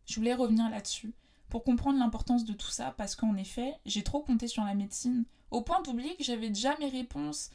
Je 0.06 0.16
voulais 0.16 0.34
revenir 0.34 0.68
là-dessus 0.70 1.14
pour 1.48 1.64
comprendre 1.64 1.98
l'importance 1.98 2.44
de 2.44 2.52
tout 2.52 2.70
ça 2.70 2.94
parce 2.96 3.16
qu'en 3.16 3.36
effet, 3.36 3.74
j'ai 3.86 4.02
trop 4.02 4.20
compté 4.20 4.48
sur 4.48 4.64
la 4.64 4.74
médecine 4.74 5.24
au 5.50 5.62
point 5.62 5.82
d'oublier 5.82 6.14
que 6.16 6.24
j'avais 6.24 6.50
déjà 6.50 6.76
mes 6.78 6.88
réponses 6.88 7.50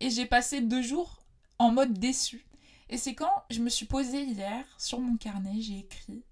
et 0.00 0.10
j'ai 0.10 0.26
passé 0.26 0.60
deux 0.60 0.82
jours 0.82 1.22
en 1.58 1.72
mode 1.72 1.94
déçu. 1.98 2.46
Et 2.90 2.96
c'est 2.96 3.14
quand 3.14 3.44
je 3.50 3.60
me 3.60 3.68
suis 3.68 3.86
posée 3.86 4.22
hier 4.22 4.64
sur 4.78 5.00
mon 5.00 5.16
carnet, 5.16 5.60
j'ai 5.60 5.78
écrit 5.78 6.22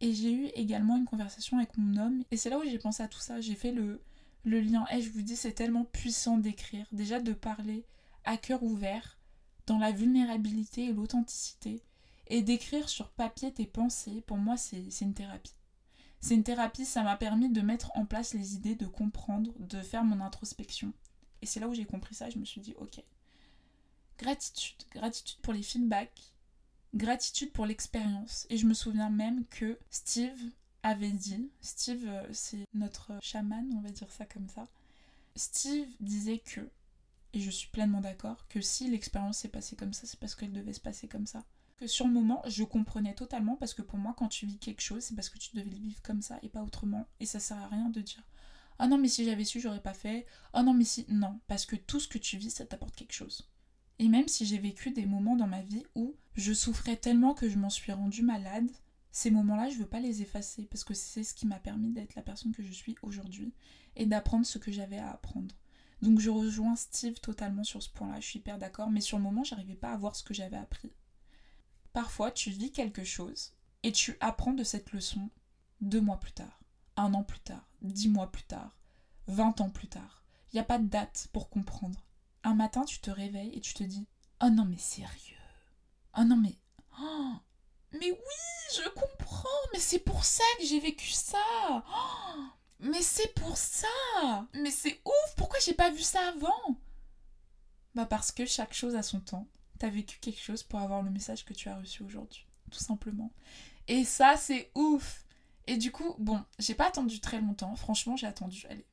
et 0.00 0.12
j'ai 0.12 0.32
eu 0.32 0.46
également 0.54 0.96
une 0.96 1.04
conversation 1.04 1.58
avec 1.58 1.76
mon 1.78 1.96
homme 1.96 2.24
et 2.30 2.36
c'est 2.36 2.50
là 2.50 2.58
où 2.58 2.64
j'ai 2.64 2.78
pensé 2.78 3.02
à 3.02 3.08
tout 3.08 3.20
ça. 3.20 3.40
J'ai 3.40 3.54
fait 3.54 3.72
le, 3.72 4.00
le 4.44 4.60
lien. 4.60 4.84
Et 4.92 5.00
je 5.00 5.10
vous 5.10 5.22
dis, 5.22 5.36
c'est 5.36 5.52
tellement 5.52 5.84
puissant 5.84 6.38
d'écrire, 6.38 6.86
déjà 6.92 7.20
de 7.20 7.32
parler 7.32 7.84
à 8.24 8.36
cœur 8.36 8.62
ouvert, 8.62 9.18
dans 9.66 9.78
la 9.78 9.92
vulnérabilité 9.92 10.84
et 10.84 10.92
l'authenticité 10.92 11.82
et 12.26 12.42
d'écrire 12.42 12.88
sur 12.88 13.10
papier 13.10 13.52
tes 13.52 13.66
pensées, 13.66 14.22
pour 14.22 14.36
moi, 14.36 14.56
c'est 14.56 14.88
une 15.00 15.14
thérapie. 15.14 15.54
C'est 16.20 16.34
une 16.34 16.44
thérapie, 16.44 16.86
ça 16.86 17.02
m'a 17.02 17.16
permis 17.16 17.50
de 17.50 17.60
mettre 17.60 17.90
en 17.96 18.06
place 18.06 18.32
les 18.32 18.54
idées, 18.54 18.74
de 18.74 18.86
comprendre, 18.86 19.52
de 19.58 19.80
faire 19.82 20.04
mon 20.04 20.22
introspection. 20.22 20.92
Et 21.42 21.46
c'est 21.46 21.60
là 21.60 21.68
où 21.68 21.74
j'ai 21.74 21.84
compris 21.84 22.14
ça, 22.14 22.30
je 22.30 22.38
me 22.38 22.44
suis 22.46 22.62
dit, 22.62 22.74
ok. 22.78 23.02
Gratitude, 24.18 24.84
gratitude 24.90 25.38
pour 25.42 25.52
les 25.52 25.62
feedbacks, 25.62 26.33
gratitude 26.94 27.52
pour 27.52 27.66
l'expérience. 27.66 28.46
Et 28.50 28.56
je 28.56 28.66
me 28.66 28.74
souviens 28.74 29.10
même 29.10 29.44
que 29.46 29.78
Steve 29.90 30.38
avait 30.82 31.10
dit, 31.10 31.50
Steve, 31.60 32.04
euh, 32.06 32.26
c'est 32.32 32.66
notre 32.74 33.12
chaman, 33.22 33.66
on 33.76 33.80
va 33.80 33.90
dire 33.90 34.10
ça 34.10 34.26
comme 34.26 34.48
ça. 34.48 34.68
Steve 35.36 35.88
disait 36.00 36.38
que, 36.38 36.60
et 37.32 37.40
je 37.40 37.50
suis 37.50 37.68
pleinement 37.68 38.00
d'accord, 38.00 38.46
que 38.48 38.60
si 38.60 38.88
l'expérience 38.90 39.38
s'est 39.38 39.48
passée 39.48 39.76
comme 39.76 39.92
ça, 39.92 40.06
c'est 40.06 40.20
parce 40.20 40.34
qu'elle 40.34 40.52
devait 40.52 40.72
se 40.72 40.80
passer 40.80 41.08
comme 41.08 41.26
ça 41.26 41.44
que 41.76 41.86
sur 41.86 42.06
le 42.06 42.12
moment, 42.12 42.42
je 42.46 42.64
comprenais 42.64 43.14
totalement 43.14 43.56
parce 43.56 43.74
que 43.74 43.82
pour 43.82 43.98
moi, 43.98 44.14
quand 44.16 44.28
tu 44.28 44.46
vis 44.46 44.58
quelque 44.58 44.80
chose, 44.80 45.02
c'est 45.02 45.14
parce 45.14 45.28
que 45.28 45.38
tu 45.38 45.50
devais 45.54 45.68
le 45.68 45.76
vivre 45.76 46.00
comme 46.02 46.22
ça 46.22 46.38
et 46.42 46.48
pas 46.48 46.62
autrement. 46.62 47.06
Et 47.20 47.26
ça 47.26 47.40
sert 47.40 47.56
à 47.56 47.68
rien 47.68 47.88
de 47.88 48.00
dire 48.00 48.22
Ah 48.78 48.86
non, 48.86 48.98
mais 48.98 49.08
si 49.08 49.24
j'avais 49.24 49.44
su, 49.44 49.60
j'aurais 49.60 49.82
pas 49.82 49.94
fait. 49.94 50.26
Ah 50.52 50.62
non, 50.62 50.74
mais 50.74 50.84
si. 50.84 51.04
Non, 51.08 51.40
parce 51.48 51.66
que 51.66 51.76
tout 51.76 52.00
ce 52.00 52.08
que 52.08 52.18
tu 52.18 52.36
vis, 52.36 52.50
ça 52.50 52.64
t'apporte 52.64 52.94
quelque 52.94 53.12
chose. 53.12 53.48
Et 53.98 54.08
même 54.08 54.28
si 54.28 54.44
j'ai 54.44 54.58
vécu 54.58 54.90
des 54.90 55.06
moments 55.06 55.36
dans 55.36 55.46
ma 55.46 55.62
vie 55.62 55.84
où 55.94 56.14
je 56.34 56.52
souffrais 56.52 56.96
tellement 56.96 57.34
que 57.34 57.48
je 57.48 57.58
m'en 57.58 57.70
suis 57.70 57.92
rendue 57.92 58.22
malade, 58.22 58.70
ces 59.12 59.30
moments-là, 59.30 59.70
je 59.70 59.78
veux 59.78 59.86
pas 59.86 60.00
les 60.00 60.22
effacer 60.22 60.64
parce 60.64 60.82
que 60.82 60.94
c'est 60.94 61.22
ce 61.22 61.34
qui 61.34 61.46
m'a 61.46 61.60
permis 61.60 61.92
d'être 61.92 62.16
la 62.16 62.22
personne 62.22 62.52
que 62.52 62.64
je 62.64 62.72
suis 62.72 62.96
aujourd'hui 63.02 63.52
et 63.94 64.06
d'apprendre 64.06 64.44
ce 64.44 64.58
que 64.58 64.72
j'avais 64.72 64.98
à 64.98 65.12
apprendre. 65.12 65.54
Donc 66.02 66.18
je 66.18 66.30
rejoins 66.30 66.74
Steve 66.74 67.20
totalement 67.20 67.62
sur 67.62 67.82
ce 67.82 67.88
point-là, 67.90 68.20
je 68.20 68.26
suis 68.26 68.38
hyper 68.40 68.58
d'accord, 68.58 68.90
mais 68.90 69.00
sur 69.00 69.16
le 69.16 69.22
moment, 69.22 69.44
j'arrivais 69.44 69.76
pas 69.76 69.92
à 69.92 69.96
voir 69.96 70.16
ce 70.16 70.24
que 70.24 70.34
j'avais 70.34 70.56
appris. 70.56 70.92
Parfois, 71.92 72.32
tu 72.32 72.50
vis 72.50 72.72
quelque 72.72 73.04
chose 73.04 73.52
et 73.84 73.92
tu 73.92 74.16
apprends 74.18 74.52
de 74.52 74.64
cette 74.64 74.90
leçon 74.90 75.30
deux 75.80 76.00
mois 76.00 76.18
plus 76.18 76.32
tard, 76.32 76.60
un 76.96 77.14
an 77.14 77.22
plus 77.22 77.38
tard, 77.38 77.68
dix 77.82 78.08
mois 78.08 78.32
plus 78.32 78.42
tard, 78.42 78.76
vingt 79.28 79.60
ans 79.60 79.70
plus 79.70 79.88
tard. 79.88 80.24
Il 80.52 80.56
n'y 80.56 80.60
a 80.60 80.64
pas 80.64 80.78
de 80.78 80.88
date 80.88 81.28
pour 81.32 81.48
comprendre. 81.50 82.04
Un 82.44 82.54
matin, 82.54 82.84
tu 82.84 83.00
te 83.00 83.10
réveilles 83.10 83.54
et 83.54 83.60
tu 83.60 83.74
te 83.74 83.82
dis 83.82 84.06
Oh 84.42 84.50
non, 84.50 84.64
mais 84.64 84.78
sérieux 84.78 85.36
Oh 86.16 86.24
non, 86.24 86.36
mais. 86.36 86.56
Oh, 87.00 87.32
mais 87.92 88.10
oui, 88.10 88.76
je 88.76 88.88
comprends, 88.90 89.48
mais 89.72 89.80
c'est 89.80 89.98
pour 89.98 90.24
ça 90.24 90.44
que 90.58 90.66
j'ai 90.66 90.78
vécu 90.78 91.10
ça 91.10 91.38
oh, 91.72 92.44
Mais 92.78 93.02
c'est 93.02 93.34
pour 93.34 93.56
ça 93.56 93.88
Mais 94.54 94.70
c'est 94.70 95.00
ouf, 95.04 95.34
pourquoi 95.36 95.58
j'ai 95.58 95.74
pas 95.74 95.90
vu 95.90 96.02
ça 96.02 96.20
avant? 96.28 96.78
Bah 97.94 98.06
parce 98.06 98.30
que 98.30 98.46
chaque 98.46 98.74
chose 98.74 98.94
a 98.94 99.02
son 99.02 99.20
temps 99.20 99.48
t'as 99.78 99.90
vécu 99.90 100.18
quelque 100.18 100.40
chose 100.40 100.62
pour 100.62 100.80
avoir 100.80 101.02
le 101.02 101.10
message 101.10 101.44
que 101.44 101.52
tu 101.52 101.68
as 101.68 101.76
reçu 101.76 102.02
aujourd'hui, 102.02 102.46
tout 102.70 102.78
simplement. 102.78 103.30
Et 103.88 104.04
ça, 104.04 104.36
c'est 104.36 104.70
ouf. 104.74 105.24
Et 105.66 105.76
du 105.76 105.92
coup, 105.92 106.14
bon, 106.18 106.42
j'ai 106.58 106.74
pas 106.74 106.88
attendu 106.88 107.20
très 107.20 107.40
longtemps. 107.40 107.74
Franchement, 107.76 108.16
j'ai 108.16 108.26
attendu, 108.26 108.66
allez, 108.68 108.86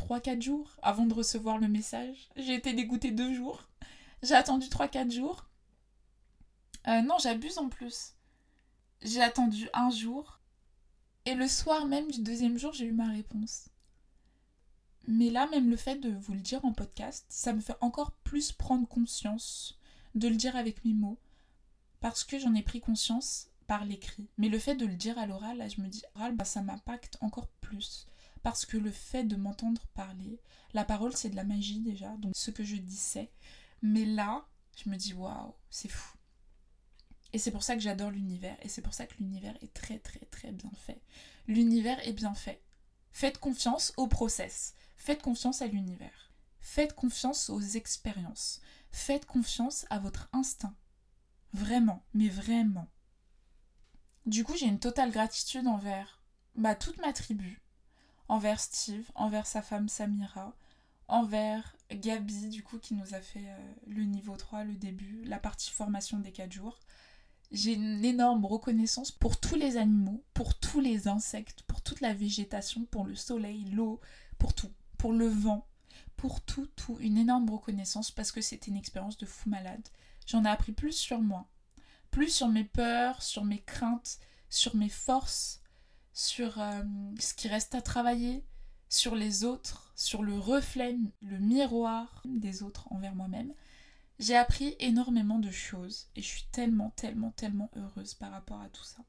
3-4 0.00 0.40
jours 0.42 0.76
avant 0.82 1.06
de 1.06 1.14
recevoir 1.14 1.58
le 1.58 1.68
message. 1.68 2.30
J'ai 2.36 2.54
été 2.54 2.72
dégoûtée 2.72 3.10
deux 3.10 3.34
jours. 3.34 3.62
J'ai 4.22 4.34
attendu 4.34 4.66
3-4 4.66 5.10
jours. 5.10 5.46
Euh, 6.88 7.02
non, 7.02 7.16
j'abuse 7.20 7.58
en 7.58 7.68
plus. 7.68 8.14
J'ai 9.02 9.22
attendu 9.22 9.68
un 9.74 9.90
jour. 9.90 10.40
Et 11.26 11.34
le 11.34 11.46
soir 11.46 11.86
même 11.86 12.10
du 12.10 12.22
deuxième 12.22 12.58
jour, 12.58 12.72
j'ai 12.72 12.86
eu 12.86 12.92
ma 12.92 13.08
réponse. 13.08 13.68
Mais 15.06 15.30
là, 15.30 15.48
même 15.48 15.70
le 15.70 15.76
fait 15.76 15.96
de 15.96 16.10
vous 16.10 16.32
le 16.34 16.40
dire 16.40 16.64
en 16.64 16.72
podcast, 16.72 17.26
ça 17.28 17.52
me 17.52 17.60
fait 17.60 17.76
encore 17.80 18.12
plus 18.24 18.52
prendre 18.52 18.88
conscience 18.88 19.78
de 20.14 20.28
le 20.28 20.36
dire 20.36 20.56
avec 20.56 20.84
mes 20.84 20.92
mots, 20.94 21.18
parce 22.00 22.24
que 22.24 22.38
j'en 22.38 22.54
ai 22.54 22.62
pris 22.62 22.80
conscience 22.80 23.48
par 23.66 23.84
l'écrit. 23.84 24.28
Mais 24.38 24.48
le 24.48 24.58
fait 24.58 24.74
de 24.74 24.86
le 24.86 24.96
dire 24.96 25.18
à 25.18 25.26
l'oral, 25.26 25.58
là, 25.58 25.68
je 25.68 25.80
me 25.80 25.88
dis, 25.88 26.02
oral, 26.14 26.34
bah, 26.34 26.44
ça 26.44 26.62
m'impacte 26.62 27.16
encore 27.20 27.48
plus. 27.60 28.06
Parce 28.42 28.64
que 28.64 28.76
le 28.76 28.90
fait 28.90 29.24
de 29.24 29.36
m'entendre 29.36 29.86
parler, 29.94 30.40
la 30.72 30.84
parole, 30.84 31.16
c'est 31.16 31.30
de 31.30 31.36
la 31.36 31.44
magie 31.44 31.80
déjà, 31.80 32.16
donc 32.16 32.32
ce 32.34 32.50
que 32.50 32.64
je 32.64 32.76
dis, 32.76 32.96
c'est. 32.96 33.30
Mais 33.82 34.04
là, 34.04 34.46
je 34.76 34.88
me 34.88 34.96
dis, 34.96 35.14
waouh, 35.14 35.54
c'est 35.68 35.90
fou. 35.90 36.16
Et 37.32 37.38
c'est 37.38 37.50
pour 37.50 37.62
ça 37.62 37.74
que 37.74 37.80
j'adore 37.82 38.10
l'univers, 38.10 38.56
et 38.62 38.68
c'est 38.68 38.82
pour 38.82 38.94
ça 38.94 39.06
que 39.06 39.14
l'univers 39.18 39.56
est 39.62 39.72
très 39.72 39.98
très 39.98 40.24
très 40.26 40.52
bien 40.52 40.70
fait. 40.74 41.00
L'univers 41.46 41.98
est 42.06 42.12
bien 42.12 42.34
fait. 42.34 42.62
Faites 43.12 43.38
confiance 43.38 43.92
au 43.96 44.06
process. 44.06 44.74
Faites 44.96 45.22
confiance 45.22 45.62
à 45.62 45.66
l'univers. 45.66 46.32
Faites 46.60 46.94
confiance 46.94 47.50
aux 47.50 47.60
expériences. 47.60 48.60
Faites 48.92 49.26
confiance 49.26 49.86
à 49.90 49.98
votre 49.98 50.28
instinct. 50.32 50.74
Vraiment, 51.52 52.04
mais 52.14 52.28
vraiment. 52.28 52.88
Du 54.26 54.44
coup, 54.44 54.56
j'ai 54.56 54.66
une 54.66 54.78
totale 54.78 55.10
gratitude 55.10 55.66
envers 55.66 56.22
bah, 56.54 56.74
toute 56.74 56.98
ma 56.98 57.12
tribu. 57.12 57.60
Envers 58.30 58.60
Steve, 58.60 59.10
envers 59.16 59.46
sa 59.46 59.60
femme 59.60 59.88
Samira, 59.88 60.54
envers 61.08 61.74
Gabi, 61.90 62.48
du 62.48 62.62
coup, 62.62 62.78
qui 62.78 62.94
nous 62.94 63.14
a 63.14 63.20
fait 63.20 63.44
euh, 63.44 63.72
le 63.88 64.04
niveau 64.04 64.36
3, 64.36 64.62
le 64.62 64.74
début, 64.74 65.24
la 65.24 65.40
partie 65.40 65.70
formation 65.70 66.18
des 66.18 66.30
4 66.30 66.52
jours. 66.52 66.78
J'ai 67.50 67.74
une 67.74 68.04
énorme 68.04 68.44
reconnaissance 68.44 69.10
pour 69.10 69.40
tous 69.40 69.56
les 69.56 69.76
animaux, 69.76 70.22
pour 70.32 70.56
tous 70.56 70.78
les 70.78 71.08
insectes, 71.08 71.62
pour 71.62 71.82
toute 71.82 72.00
la 72.00 72.14
végétation, 72.14 72.84
pour 72.84 73.04
le 73.04 73.16
soleil, 73.16 73.64
l'eau, 73.72 74.00
pour 74.38 74.54
tout 74.54 74.70
pour 75.00 75.14
le 75.14 75.28
vent, 75.28 75.66
pour 76.18 76.42
tout, 76.42 76.66
tout, 76.76 76.98
une 77.00 77.16
énorme 77.16 77.48
reconnaissance 77.48 78.10
parce 78.10 78.32
que 78.32 78.42
c'était 78.42 78.70
une 78.70 78.76
expérience 78.76 79.16
de 79.16 79.24
fou 79.24 79.48
malade. 79.48 79.88
J'en 80.26 80.44
ai 80.44 80.48
appris 80.48 80.72
plus 80.72 80.92
sur 80.92 81.22
moi, 81.22 81.48
plus 82.10 82.28
sur 82.28 82.48
mes 82.48 82.64
peurs, 82.64 83.22
sur 83.22 83.44
mes 83.44 83.62
craintes, 83.62 84.18
sur 84.50 84.76
mes 84.76 84.90
forces, 84.90 85.62
sur 86.12 86.60
euh, 86.60 86.82
ce 87.18 87.34
qui 87.34 87.48
reste 87.48 87.74
à 87.74 87.82
travailler, 87.82 88.44
sur 88.88 89.14
les 89.14 89.44
autres, 89.44 89.92
sur 89.94 90.22
le 90.22 90.38
reflet, 90.38 90.96
le 91.22 91.38
miroir 91.38 92.22
des 92.24 92.62
autres 92.62 92.92
envers 92.92 93.14
moi-même. 93.14 93.52
J'ai 94.18 94.36
appris 94.36 94.76
énormément 94.80 95.38
de 95.38 95.50
choses 95.50 96.08
et 96.16 96.22
je 96.22 96.28
suis 96.28 96.46
tellement, 96.52 96.90
tellement, 96.90 97.30
tellement 97.30 97.70
heureuse 97.76 98.14
par 98.14 98.30
rapport 98.32 98.60
à 98.60 98.68
tout 98.68 98.84
ça. 98.84 99.02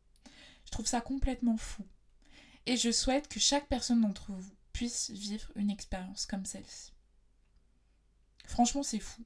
Je 0.66 0.72
trouve 0.72 0.86
ça 0.86 1.02
complètement 1.02 1.58
fou. 1.58 1.86
Et 2.66 2.78
je 2.78 2.92
souhaite 2.92 3.28
que 3.28 3.40
chaque 3.40 3.68
personne 3.68 4.02
d'entre 4.02 4.32
vous 4.32 4.56
puisse 4.72 5.10
vivre 5.10 5.52
une 5.56 5.70
expérience 5.70 6.26
comme 6.26 6.46
celle-ci. 6.46 6.94
Franchement, 8.46 8.84
c'est 8.84 9.00
fou. 9.00 9.24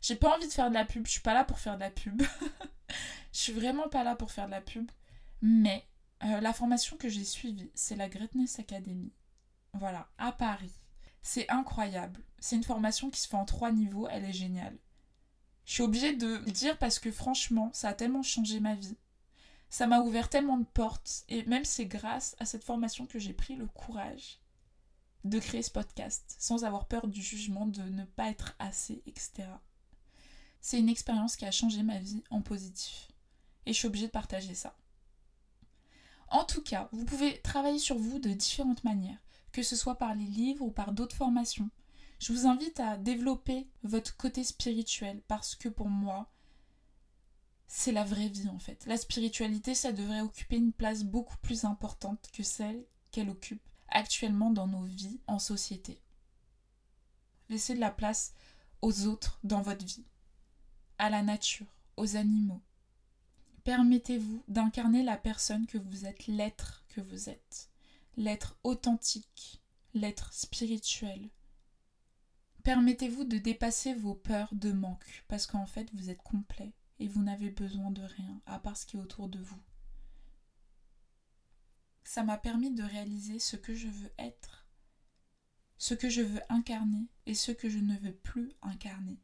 J'ai 0.00 0.16
pas 0.16 0.34
envie 0.34 0.48
de 0.48 0.52
faire 0.52 0.70
de 0.70 0.74
la 0.74 0.84
pub, 0.84 1.06
je 1.06 1.12
suis 1.12 1.20
pas 1.20 1.34
là 1.34 1.44
pour 1.44 1.58
faire 1.58 1.76
de 1.76 1.82
la 1.82 1.90
pub. 1.90 2.20
je 3.32 3.38
suis 3.38 3.52
vraiment 3.52 3.88
pas 3.88 4.02
là 4.02 4.16
pour 4.16 4.32
faire 4.32 4.46
de 4.46 4.50
la 4.52 4.60
pub. 4.60 4.90
Mais 5.40 5.86
euh, 6.24 6.40
la 6.40 6.52
formation 6.52 6.96
que 6.96 7.08
j'ai 7.08 7.24
suivie, 7.24 7.70
c'est 7.74 7.96
la 7.96 8.08
Greatness 8.08 8.58
Academy. 8.58 9.12
Voilà, 9.74 10.08
à 10.18 10.32
Paris. 10.32 10.72
C'est 11.22 11.48
incroyable. 11.50 12.20
C'est 12.38 12.56
une 12.56 12.64
formation 12.64 13.10
qui 13.10 13.20
se 13.20 13.28
fait 13.28 13.36
en 13.36 13.44
trois 13.44 13.72
niveaux, 13.72 14.08
elle 14.08 14.24
est 14.24 14.32
géniale. 14.32 14.76
Je 15.64 15.74
suis 15.74 15.82
obligée 15.82 16.14
de 16.14 16.42
le 16.44 16.50
dire 16.50 16.78
parce 16.78 16.98
que 16.98 17.12
franchement, 17.12 17.70
ça 17.72 17.88
a 17.88 17.94
tellement 17.94 18.22
changé 18.22 18.60
ma 18.60 18.74
vie. 18.74 18.96
Ça 19.68 19.86
m'a 19.86 20.00
ouvert 20.00 20.28
tellement 20.28 20.58
de 20.58 20.64
portes 20.64 21.24
et 21.28 21.44
même 21.44 21.64
c'est 21.64 21.86
grâce 21.86 22.36
à 22.38 22.44
cette 22.44 22.64
formation 22.64 23.06
que 23.06 23.18
j'ai 23.18 23.32
pris 23.32 23.56
le 23.56 23.66
courage 23.66 24.40
de 25.24 25.38
créer 25.38 25.62
ce 25.62 25.70
podcast 25.70 26.34
sans 26.38 26.64
avoir 26.64 26.86
peur 26.86 27.06
du 27.06 27.22
jugement, 27.22 27.66
de 27.66 27.82
ne 27.82 28.04
pas 28.04 28.28
être 28.28 28.54
assez, 28.58 29.02
etc. 29.06 29.48
C'est 30.60 30.78
une 30.78 30.88
expérience 30.88 31.36
qui 31.36 31.44
a 31.44 31.50
changé 31.50 31.82
ma 31.82 31.98
vie 31.98 32.22
en 32.30 32.42
positif. 32.42 33.08
Et 33.64 33.72
je 33.72 33.78
suis 33.78 33.86
obligée 33.86 34.08
de 34.08 34.12
partager 34.12 34.54
ça. 34.54 34.76
En 36.32 36.44
tout 36.44 36.62
cas, 36.62 36.88
vous 36.92 37.04
pouvez 37.04 37.42
travailler 37.42 37.78
sur 37.78 37.98
vous 37.98 38.18
de 38.18 38.30
différentes 38.30 38.84
manières, 38.84 39.22
que 39.52 39.62
ce 39.62 39.76
soit 39.76 39.96
par 39.96 40.14
les 40.14 40.24
livres 40.24 40.64
ou 40.64 40.70
par 40.70 40.92
d'autres 40.92 41.14
formations. 41.14 41.68
Je 42.18 42.32
vous 42.32 42.46
invite 42.46 42.80
à 42.80 42.96
développer 42.96 43.68
votre 43.82 44.16
côté 44.16 44.42
spirituel 44.42 45.20
parce 45.28 45.54
que 45.54 45.68
pour 45.68 45.90
moi, 45.90 46.32
c'est 47.66 47.92
la 47.92 48.04
vraie 48.04 48.28
vie 48.28 48.48
en 48.48 48.58
fait. 48.58 48.86
La 48.86 48.96
spiritualité, 48.96 49.74
ça 49.74 49.92
devrait 49.92 50.22
occuper 50.22 50.56
une 50.56 50.72
place 50.72 51.04
beaucoup 51.04 51.36
plus 51.42 51.66
importante 51.66 52.30
que 52.32 52.42
celle 52.42 52.82
qu'elle 53.10 53.28
occupe 53.28 53.68
actuellement 53.88 54.50
dans 54.50 54.66
nos 54.66 54.84
vies 54.84 55.20
en 55.26 55.38
société. 55.38 56.00
Laissez 57.50 57.74
de 57.74 57.80
la 57.80 57.90
place 57.90 58.32
aux 58.80 59.06
autres 59.06 59.38
dans 59.44 59.60
votre 59.60 59.84
vie, 59.84 60.06
à 60.96 61.10
la 61.10 61.22
nature, 61.22 61.66
aux 61.98 62.16
animaux. 62.16 62.62
Permettez-vous 63.64 64.42
d'incarner 64.48 65.02
la 65.02 65.16
personne 65.16 65.66
que 65.66 65.78
vous 65.78 66.06
êtes, 66.06 66.26
l'être 66.26 66.84
que 66.88 67.00
vous 67.00 67.28
êtes, 67.28 67.70
l'être 68.16 68.56
authentique, 68.64 69.62
l'être 69.94 70.32
spirituel. 70.32 71.30
Permettez-vous 72.64 73.24
de 73.24 73.38
dépasser 73.38 73.94
vos 73.94 74.14
peurs 74.14 74.54
de 74.54 74.72
manque, 74.72 75.24
parce 75.28 75.46
qu'en 75.46 75.66
fait 75.66 75.88
vous 75.94 76.10
êtes 76.10 76.22
complet 76.22 76.72
et 76.98 77.08
vous 77.08 77.22
n'avez 77.22 77.50
besoin 77.50 77.90
de 77.90 78.02
rien 78.02 78.40
à 78.46 78.58
part 78.58 78.76
ce 78.76 78.86
qui 78.86 78.96
est 78.96 79.00
autour 79.00 79.28
de 79.28 79.38
vous 79.38 79.60
ça 82.12 82.24
m'a 82.24 82.36
permis 82.36 82.70
de 82.70 82.82
réaliser 82.82 83.38
ce 83.38 83.56
que 83.56 83.74
je 83.74 83.88
veux 83.88 84.12
être, 84.18 84.66
ce 85.78 85.94
que 85.94 86.10
je 86.10 86.20
veux 86.20 86.42
incarner 86.50 87.06
et 87.24 87.34
ce 87.34 87.52
que 87.52 87.70
je 87.70 87.78
ne 87.78 87.96
veux 87.96 88.12
plus 88.12 88.52
incarner. 88.60 89.18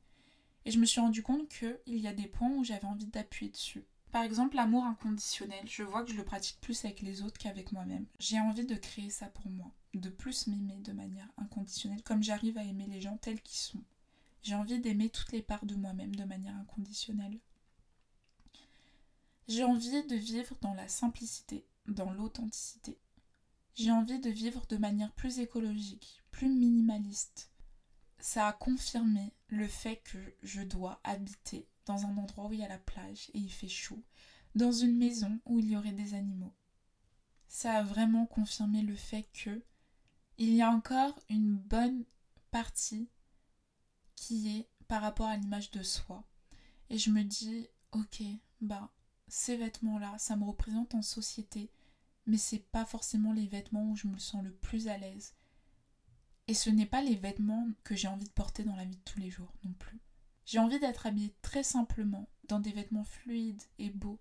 Et 0.64 0.70
je 0.70 0.78
me 0.78 0.86
suis 0.86 1.00
rendu 1.00 1.22
compte 1.22 1.50
qu'il 1.50 1.98
y 1.98 2.08
a 2.08 2.14
des 2.14 2.26
points 2.26 2.48
où 2.48 2.64
j'avais 2.64 2.86
envie 2.86 3.06
d'appuyer 3.06 3.50
dessus. 3.50 3.84
Par 4.10 4.22
exemple, 4.22 4.56
l'amour 4.56 4.84
inconditionnel, 4.84 5.64
je 5.66 5.82
vois 5.82 6.02
que 6.02 6.10
je 6.10 6.16
le 6.16 6.24
pratique 6.24 6.60
plus 6.60 6.84
avec 6.84 7.02
les 7.02 7.22
autres 7.22 7.38
qu'avec 7.38 7.72
moi-même. 7.72 8.06
J'ai 8.18 8.40
envie 8.40 8.64
de 8.64 8.74
créer 8.74 9.10
ça 9.10 9.26
pour 9.26 9.50
moi, 9.50 9.70
de 9.94 10.08
plus 10.08 10.46
m'aimer 10.46 10.78
de 10.78 10.92
manière 10.92 11.28
inconditionnelle, 11.36 12.02
comme 12.02 12.22
j'arrive 12.22 12.56
à 12.56 12.64
aimer 12.64 12.86
les 12.86 13.02
gens 13.02 13.18
tels 13.18 13.42
qu'ils 13.42 13.58
sont. 13.58 13.82
J'ai 14.42 14.54
envie 14.54 14.80
d'aimer 14.80 15.10
toutes 15.10 15.32
les 15.32 15.42
parts 15.42 15.66
de 15.66 15.74
moi-même 15.74 16.14
de 16.14 16.24
manière 16.24 16.56
inconditionnelle. 16.56 17.38
J'ai 19.46 19.64
envie 19.64 20.06
de 20.06 20.16
vivre 20.16 20.56
dans 20.60 20.74
la 20.74 20.88
simplicité, 20.88 21.66
dans 21.86 22.10
l'authenticité. 22.10 22.98
J'ai 23.74 23.90
envie 23.90 24.18
de 24.18 24.30
vivre 24.30 24.66
de 24.66 24.76
manière 24.76 25.12
plus 25.12 25.38
écologique, 25.38 26.22
plus 26.30 26.48
minimaliste. 26.48 27.50
Ça 28.20 28.48
a 28.48 28.52
confirmé 28.52 29.32
le 29.48 29.68
fait 29.68 29.98
que 29.98 30.18
je 30.42 30.62
dois 30.62 31.00
habiter 31.04 31.68
dans 31.88 32.06
un 32.06 32.16
endroit 32.16 32.46
où 32.46 32.52
il 32.52 32.60
y 32.60 32.64
a 32.64 32.68
la 32.68 32.78
plage 32.78 33.30
et 33.34 33.38
il 33.38 33.50
fait 33.50 33.68
chaud, 33.68 34.02
dans 34.54 34.72
une 34.72 34.96
maison 34.96 35.40
où 35.46 35.58
il 35.58 35.70
y 35.70 35.76
aurait 35.76 35.92
des 35.92 36.14
animaux. 36.14 36.54
Ça 37.48 37.78
a 37.78 37.82
vraiment 37.82 38.26
confirmé 38.26 38.82
le 38.82 38.94
fait 38.94 39.28
que 39.32 39.62
il 40.36 40.54
y 40.54 40.62
a 40.62 40.70
encore 40.70 41.18
une 41.28 41.56
bonne 41.56 42.04
partie 42.50 43.08
qui 44.14 44.56
est 44.56 44.68
par 44.86 45.02
rapport 45.02 45.26
à 45.26 45.36
l'image 45.36 45.70
de 45.70 45.82
soi. 45.82 46.24
Et 46.90 46.98
je 46.98 47.10
me 47.10 47.22
dis, 47.22 47.66
ok, 47.92 48.22
bah, 48.60 48.92
ces 49.26 49.56
vêtements-là, 49.56 50.16
ça 50.18 50.36
me 50.36 50.44
représente 50.44 50.94
en 50.94 51.02
société, 51.02 51.70
mais 52.26 52.36
c'est 52.36 52.70
pas 52.70 52.84
forcément 52.84 53.32
les 53.32 53.46
vêtements 53.46 53.90
où 53.90 53.96
je 53.96 54.06
me 54.06 54.18
sens 54.18 54.44
le 54.44 54.52
plus 54.52 54.88
à 54.88 54.96
l'aise. 54.98 55.34
Et 56.46 56.54
ce 56.54 56.70
n'est 56.70 56.86
pas 56.86 57.02
les 57.02 57.16
vêtements 57.16 57.66
que 57.82 57.96
j'ai 57.96 58.08
envie 58.08 58.24
de 58.24 58.30
porter 58.30 58.62
dans 58.62 58.76
la 58.76 58.84
vie 58.84 58.96
de 58.96 59.02
tous 59.04 59.18
les 59.18 59.30
jours 59.30 59.52
non 59.64 59.72
plus. 59.72 60.00
J'ai 60.48 60.58
envie 60.58 60.80
d'être 60.80 61.04
habillée 61.04 61.36
très 61.42 61.62
simplement, 61.62 62.26
dans 62.44 62.58
des 62.58 62.72
vêtements 62.72 63.04
fluides 63.04 63.62
et 63.78 63.90
beaux. 63.90 64.18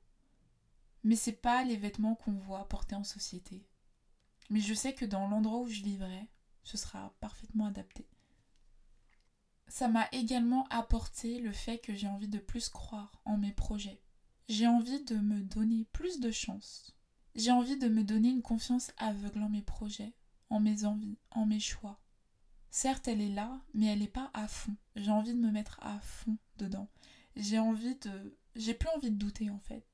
Mais 1.03 1.15
c'est 1.15 1.31
pas 1.31 1.63
les 1.63 1.77
vêtements 1.77 2.15
qu'on 2.15 2.33
voit 2.33 2.67
portés 2.67 2.95
en 2.95 3.05
société. 3.05 3.65
Mais 4.49 4.59
je 4.59 4.73
sais 4.73 4.93
que 4.93 5.05
dans 5.05 5.29
l'endroit 5.29 5.61
où 5.61 5.69
je 5.69 5.81
vivrai, 5.83 6.27
ce 6.63 6.75
sera 6.75 7.15
parfaitement 7.21 7.67
adapté. 7.67 8.05
Ça 9.69 9.87
m'a 9.87 10.09
également 10.11 10.67
apporté 10.67 11.39
le 11.39 11.53
fait 11.53 11.79
que 11.79 11.95
j'ai 11.95 12.07
envie 12.07 12.27
de 12.27 12.39
plus 12.39 12.67
croire 12.67 13.21
en 13.23 13.37
mes 13.37 13.53
projets. 13.53 14.01
J'ai 14.49 14.67
envie 14.67 15.05
de 15.05 15.15
me 15.15 15.41
donner 15.41 15.85
plus 15.93 16.19
de 16.19 16.31
chance 16.31 16.97
j'ai 17.37 17.51
envie 17.51 17.77
de 17.77 17.87
me 17.87 18.03
donner 18.03 18.29
une 18.29 18.41
confiance 18.41 18.91
aveugle 18.97 19.43
en 19.43 19.49
mes 19.49 19.61
projets, 19.61 20.13
en 20.49 20.59
mes 20.59 20.85
envies, 20.85 21.19
en 21.29 21.45
mes 21.45 21.59
choix. 21.59 21.99
Certes, 22.69 23.07
elle 23.07 23.21
est 23.21 23.29
là, 23.29 23.61
mais 23.73 23.87
elle 23.87 23.99
n'est 23.99 24.07
pas 24.07 24.29
à 24.33 24.47
fond. 24.47 24.75
J'ai 24.95 25.11
envie 25.11 25.33
de 25.33 25.39
me 25.39 25.51
mettre 25.51 25.79
à 25.81 25.99
fond 25.99 26.37
dedans. 26.57 26.89
J'ai 27.35 27.59
envie 27.59 27.95
de. 27.95 28.37
J'ai 28.55 28.73
plus 28.73 28.89
envie 28.89 29.11
de 29.11 29.17
douter 29.17 29.49
en 29.49 29.59
fait. 29.59 29.85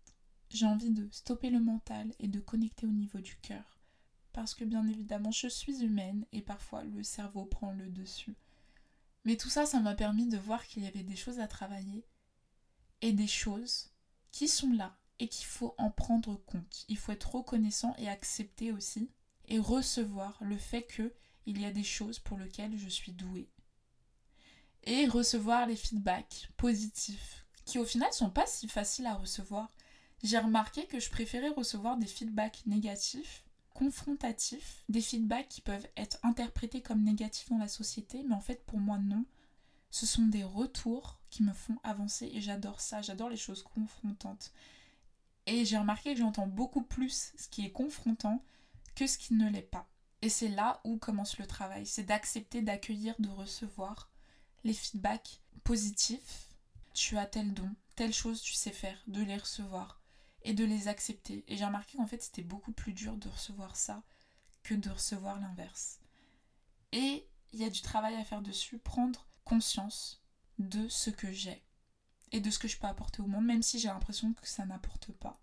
J'ai 0.50 0.66
envie 0.66 0.92
de 0.92 1.08
stopper 1.12 1.50
le 1.50 1.60
mental 1.60 2.14
et 2.20 2.28
de 2.28 2.40
connecter 2.40 2.86
au 2.86 2.92
niveau 2.92 3.20
du 3.20 3.36
cœur. 3.38 3.80
Parce 4.32 4.56
que 4.56 4.64
bien 4.64 4.88
évidemment, 4.88 5.32
je 5.32 5.48
suis 5.48 5.84
humaine 5.84 6.26
et 6.32 6.42
parfois 6.42 6.84
le 6.84 7.04
cerveau 7.04 7.46
prend 7.46 7.72
le 7.72 7.90
dessus. 7.90 8.36
Mais 9.26 9.38
tout 9.38 9.50
ça, 9.50 9.66
ça 9.66 9.80
m'a 9.80 9.96
permis 9.96 10.28
de 10.28 10.38
voir 10.38 10.66
qu'il 10.66 10.84
y 10.84 10.88
avait 10.88 11.04
des 11.04 11.16
choses 11.16 11.40
à 11.40 11.48
travailler 11.48 12.06
et 13.02 13.14
des 13.14 13.28
choses 13.28 13.92
qui 14.32 14.48
sont 14.48 14.72
là 14.74 14.98
et 15.20 15.28
qu'il 15.28 15.46
faut 15.46 15.76
en 15.78 15.92
prendre 15.92 16.36
compte. 16.46 16.86
Il 16.88 16.98
faut 16.98 17.12
être 17.12 17.36
reconnaissant 17.36 17.96
et 17.98 18.10
accepter 18.10 18.72
aussi 18.72 19.10
et 19.48 19.60
recevoir 19.60 20.38
le 20.42 20.58
fait 20.58 20.84
que 20.84 21.14
il 21.46 21.62
y 21.62 21.66
a 21.66 21.72
des 21.72 21.84
choses 21.84 22.20
pour 22.20 22.38
lesquelles 22.38 22.78
je 22.78 22.90
suis 22.90 23.12
douée. 23.12 23.50
Et 24.84 25.08
recevoir 25.08 25.66
les 25.66 25.76
feedbacks 25.76 26.50
positifs 26.58 27.46
qui 27.66 27.80
au 27.80 27.86
final 27.86 28.12
sont 28.12 28.30
pas 28.30 28.46
si 28.46 28.68
faciles 28.68 29.06
à 29.06 29.16
recevoir. 29.16 29.72
J'ai 30.24 30.38
remarqué 30.38 30.86
que 30.86 31.00
je 31.00 31.10
préférais 31.10 31.50
recevoir 31.50 31.98
des 31.98 32.08
feedbacks 32.08 32.66
négatifs, 32.66 33.44
confrontatifs, 33.74 34.84
des 34.90 35.02
feedbacks 35.02 35.50
qui 35.50 35.62
peuvent 35.62 35.88
être 35.98 36.18
interprétés 36.24 36.82
comme 36.82 37.04
négatifs 37.04 37.50
dans 37.50 37.58
la 37.58 37.68
société, 37.68 38.24
mais 38.28 38.36
en 38.36 38.42
fait 38.42 38.66
pour 38.66 38.80
moi 38.80 38.98
non. 38.98 39.26
Ce 39.92 40.06
sont 40.06 40.26
des 40.26 40.44
retours 40.44 41.20
qui 41.30 41.44
me 41.44 41.54
font 41.54 41.78
avancer 41.84 42.30
et 42.34 42.42
j'adore 42.42 42.82
ça, 42.82 43.02
j'adore 43.02 43.30
les 43.30 43.38
choses 43.38 43.64
confrontantes. 43.64 44.52
Et 45.46 45.66
j'ai 45.66 45.78
remarqué 45.78 46.14
que 46.14 46.20
j'entends 46.20 46.48
beaucoup 46.48 46.84
plus 46.84 47.34
ce 47.38 47.48
qui 47.48 47.66
est 47.66 47.72
confrontant 47.72 48.44
que 48.96 49.08
ce 49.08 49.18
qui 49.18 49.34
ne 49.34 49.50
l'est 49.50 49.62
pas. 49.62 49.88
Et 50.24 50.30
c'est 50.30 50.48
là 50.48 50.80
où 50.86 50.96
commence 50.96 51.38
le 51.38 51.46
travail, 51.46 51.86
c'est 51.86 52.06
d'accepter, 52.06 52.62
d'accueillir, 52.62 53.14
de 53.20 53.28
recevoir 53.28 54.10
les 54.64 54.74
feedbacks 54.74 55.42
positifs. 55.66 56.48
Tu 56.94 57.18
as 57.18 57.26
tel 57.26 57.54
don, 57.54 57.70
telle 57.98 58.14
chose 58.14 58.42
tu 58.42 58.54
sais 58.54 58.72
faire, 58.72 59.04
de 59.08 59.22
les 59.22 59.36
recevoir 59.36 60.02
et 60.44 60.54
de 60.54 60.64
les 60.64 60.88
accepter. 60.88 61.44
Et 61.50 61.58
j'ai 61.58 61.66
remarqué 61.66 61.98
qu'en 61.98 62.08
fait 62.08 62.24
c'était 62.24 62.42
beaucoup 62.42 62.72
plus 62.72 62.94
dur 62.94 63.18
de 63.18 63.28
recevoir 63.28 63.76
ça 63.76 64.02
que 64.64 64.74
de 64.74 64.90
recevoir 64.90 65.42
l'inverse. 65.42 66.00
Et 66.94 67.28
il 67.52 67.60
y 67.60 67.66
a 67.66 67.70
du 67.70 67.82
travail 67.82 68.16
à 68.16 68.24
faire 68.24 68.42
dessus, 68.42 68.78
prendre 68.78 69.28
conscience 69.44 70.24
de 70.58 70.88
ce 70.88 71.10
que 71.10 71.34
j'ai 71.34 71.66
et 72.32 72.40
de 72.40 72.50
ce 72.50 72.60
que 72.60 72.70
je 72.70 72.78
peux 72.78 72.88
apporter 72.88 73.22
au 73.22 73.28
monde, 73.28 73.44
même 73.44 73.62
si 73.62 73.78
j'ai 73.78 73.90
l'impression 73.90 74.32
que 74.32 74.48
ça 74.48 74.66
n'apporte 74.66 75.12
pas. 75.12 75.42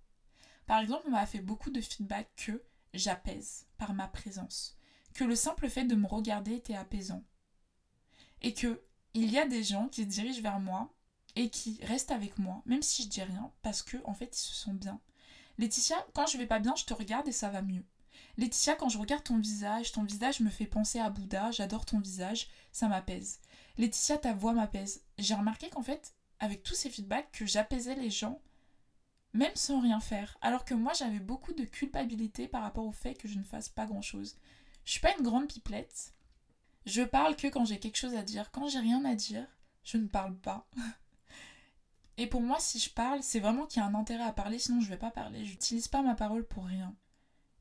Par 0.64 0.78
exemple, 0.78 1.04
on 1.06 1.10
m'a 1.10 1.26
fait 1.26 1.40
beaucoup 1.40 1.68
de 1.68 1.82
feedback 1.82 2.30
que 2.34 2.64
j'apaise 2.94 3.66
par 3.78 3.94
ma 3.94 4.08
présence, 4.08 4.76
que 5.14 5.24
le 5.24 5.34
simple 5.34 5.68
fait 5.68 5.84
de 5.84 5.94
me 5.94 6.06
regarder 6.06 6.54
était 6.54 6.76
apaisant, 6.76 7.24
et 8.42 8.54
que 8.54 8.82
il 9.14 9.30
y 9.30 9.38
a 9.38 9.46
des 9.46 9.64
gens 9.64 9.88
qui 9.88 10.02
se 10.04 10.08
dirigent 10.08 10.42
vers 10.42 10.60
moi 10.60 10.94
et 11.36 11.50
qui 11.50 11.78
restent 11.82 12.12
avec 12.12 12.38
moi, 12.38 12.62
même 12.66 12.82
si 12.82 13.02
je 13.02 13.08
dis 13.08 13.22
rien, 13.22 13.52
parce 13.62 13.82
que 13.82 13.96
en 14.04 14.14
fait 14.14 14.36
ils 14.36 14.40
se 14.40 14.54
sentent 14.54 14.78
bien. 14.78 15.00
Laetitia, 15.58 15.96
quand 16.14 16.26
je 16.26 16.38
vais 16.38 16.46
pas 16.46 16.58
bien, 16.58 16.74
je 16.74 16.84
te 16.84 16.94
regarde 16.94 17.28
et 17.28 17.32
ça 17.32 17.50
va 17.50 17.60
mieux. 17.60 17.84
Laetitia, 18.38 18.76
quand 18.76 18.88
je 18.88 18.98
regarde 18.98 19.24
ton 19.24 19.38
visage, 19.38 19.92
ton 19.92 20.04
visage 20.04 20.40
me 20.40 20.48
fait 20.48 20.66
penser 20.66 20.98
à 20.98 21.10
Bouddha, 21.10 21.50
j'adore 21.50 21.84
ton 21.84 21.98
visage, 21.98 22.48
ça 22.72 22.88
m'apaise. 22.88 23.40
Laetitia, 23.76 24.18
ta 24.18 24.32
voix 24.32 24.52
m'apaise. 24.52 25.02
J'ai 25.18 25.34
remarqué 25.34 25.68
qu'en 25.68 25.82
fait, 25.82 26.14
avec 26.38 26.62
tous 26.62 26.74
ces 26.74 26.88
feedbacks 26.88 27.30
que 27.32 27.46
j'apaisais 27.46 27.94
les 27.94 28.10
gens, 28.10 28.40
même 29.32 29.54
sans 29.54 29.80
rien 29.80 30.00
faire. 30.00 30.36
Alors 30.40 30.64
que 30.64 30.74
moi, 30.74 30.92
j'avais 30.92 31.20
beaucoup 31.20 31.52
de 31.52 31.64
culpabilité 31.64 32.48
par 32.48 32.62
rapport 32.62 32.86
au 32.86 32.92
fait 32.92 33.14
que 33.14 33.28
je 33.28 33.38
ne 33.38 33.44
fasse 33.44 33.68
pas 33.68 33.86
grand-chose. 33.86 34.36
Je 34.84 34.92
suis 34.92 35.00
pas 35.00 35.16
une 35.16 35.24
grande 35.24 35.48
pipelette. 35.48 36.14
Je 36.86 37.02
parle 37.02 37.36
que 37.36 37.46
quand 37.46 37.64
j'ai 37.64 37.78
quelque 37.78 37.98
chose 37.98 38.14
à 38.14 38.22
dire. 38.22 38.50
Quand 38.50 38.68
j'ai 38.68 38.80
rien 38.80 39.04
à 39.04 39.14
dire, 39.14 39.46
je 39.84 39.98
ne 39.98 40.08
parle 40.08 40.36
pas. 40.36 40.68
Et 42.16 42.26
pour 42.26 42.42
moi, 42.42 42.58
si 42.58 42.78
je 42.78 42.90
parle, 42.90 43.22
c'est 43.22 43.40
vraiment 43.40 43.66
qu'il 43.66 43.80
y 43.80 43.84
a 43.84 43.88
un 43.88 43.94
intérêt 43.94 44.24
à 44.24 44.32
parler, 44.32 44.58
sinon 44.58 44.80
je 44.80 44.88
vais 44.88 44.98
pas 44.98 45.10
parler. 45.10 45.44
J'utilise 45.44 45.88
pas 45.88 46.02
ma 46.02 46.14
parole 46.14 46.46
pour 46.46 46.66
rien. 46.66 46.94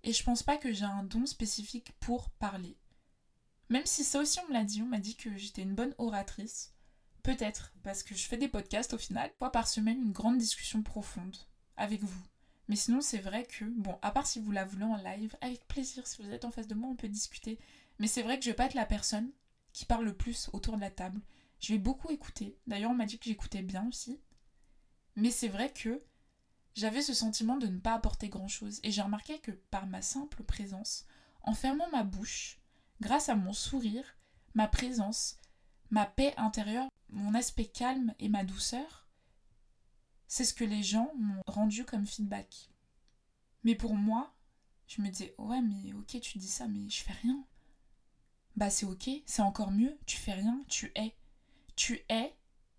Et 0.04 0.12
je 0.12 0.24
pense 0.24 0.44
pas 0.44 0.58
que 0.58 0.74
j'ai 0.74 0.86
un 0.86 1.04
don 1.04 1.26
spécifique 1.26 1.94
pour 2.00 2.30
parler. 2.32 2.78
Même 3.70 3.86
si 3.86 4.04
ça 4.04 4.20
aussi 4.20 4.40
on 4.40 4.48
me 4.48 4.54
l'a 4.54 4.64
dit, 4.64 4.82
on 4.82 4.88
m'a 4.88 5.00
dit 5.00 5.16
que 5.16 5.38
j'étais 5.38 5.62
une 5.62 5.76
bonne 5.76 5.94
oratrice. 5.98 6.74
Peut-être, 7.22 7.74
parce 7.84 8.02
que 8.02 8.16
je 8.16 8.28
fais 8.28 8.38
des 8.38 8.48
podcasts 8.48 8.94
au 8.94 8.98
final, 8.98 9.32
fois 9.38 9.52
par 9.52 9.68
semaine, 9.68 10.02
une 10.02 10.12
grande 10.12 10.38
discussion 10.38 10.82
profonde 10.82 11.38
avec 11.80 12.04
vous. 12.04 12.24
Mais 12.68 12.76
sinon, 12.76 13.02
c'est 13.02 13.18
vrai 13.18 13.46
que, 13.46 13.66
bon, 13.66 13.98
à 14.04 14.12
part 14.12 14.28
si 14.28 14.40
vous 14.40 14.52
la 14.52 14.64
voulez 14.64 14.86
en 14.86 14.96
live, 14.96 15.36
avec 15.42 15.68
plaisir, 15.68 16.06
si 16.06 16.22
vous 16.22 16.32
êtes 16.32 16.46
en 16.46 16.52
face 16.52 16.68
de 16.68 16.76
moi, 16.76 16.90
on 16.90 16.96
peut 16.96 17.08
discuter. 17.08 17.58
Mais 17.98 18.08
c'est 18.08 18.22
vrai 18.22 18.38
que 18.38 18.46
je 18.46 18.52
vais 18.52 18.56
pas 18.56 18.66
être 18.66 18.76
la 18.76 18.86
personne 18.86 19.32
qui 19.74 19.86
parle 19.86 20.06
le 20.06 20.16
plus 20.16 20.50
autour 20.54 20.76
de 20.76 20.82
la 20.82 20.92
table. 20.92 21.20
Je 21.60 21.74
vais 21.74 21.80
beaucoup 21.80 22.12
écouter. 22.12 22.58
D'ailleurs, 22.68 22.92
on 22.92 22.96
m'a 22.96 23.08
dit 23.08 23.18
que 23.18 23.26
j'écoutais 23.26 23.64
bien 23.64 23.88
aussi. 23.88 24.20
Mais 25.16 25.32
c'est 25.32 25.48
vrai 25.48 25.74
que 25.74 26.04
j'avais 26.76 27.02
ce 27.02 27.14
sentiment 27.14 27.58
de 27.58 27.68
ne 27.68 27.80
pas 27.80 27.94
apporter 27.94 28.30
grand-chose. 28.30 28.80
Et 28.84 28.92
j'ai 28.92 29.02
remarqué 29.02 29.40
que 29.40 29.52
par 29.52 29.88
ma 29.88 30.02
simple 30.02 30.44
présence, 30.44 31.06
en 31.42 31.54
fermant 31.54 31.90
ma 31.92 32.04
bouche, 32.04 32.60
grâce 33.02 33.30
à 33.30 33.36
mon 33.36 33.54
sourire, 33.54 34.16
ma 34.54 34.68
présence, 34.68 35.38
ma 35.90 36.06
paix 36.06 36.34
intérieure, 36.38 36.88
mon 37.10 37.34
aspect 37.34 37.66
calme 37.66 38.14
et 38.20 38.30
ma 38.30 38.44
douceur, 38.44 39.08
c'est 40.30 40.46
ce 40.46 40.54
que 40.54 40.64
les 40.64 40.84
gens 40.84 41.12
m'ont 41.18 41.42
rendu 41.48 41.84
comme 41.84 42.06
feedback. 42.06 42.70
Mais 43.64 43.74
pour 43.74 43.96
moi, 43.96 44.32
je 44.88 45.02
me 45.02 45.10
disais, 45.10 45.34
ouais, 45.40 45.62
mais 45.62 45.92
ok, 45.94 46.22
tu 46.22 46.38
dis 46.38 46.48
ça, 46.48 46.68
mais 46.68 46.88
je 46.88 47.04
fais 47.04 47.14
rien. 47.14 47.44
Bah 48.56 48.70
c'est 48.70 48.86
ok, 48.86 49.10
c'est 49.26 49.42
encore 49.42 49.72
mieux, 49.72 49.98
tu 50.06 50.18
fais 50.18 50.34
rien, 50.34 50.64
tu 50.70 50.92
es. 50.96 51.18
Tu 51.76 52.06
es 52.10 52.38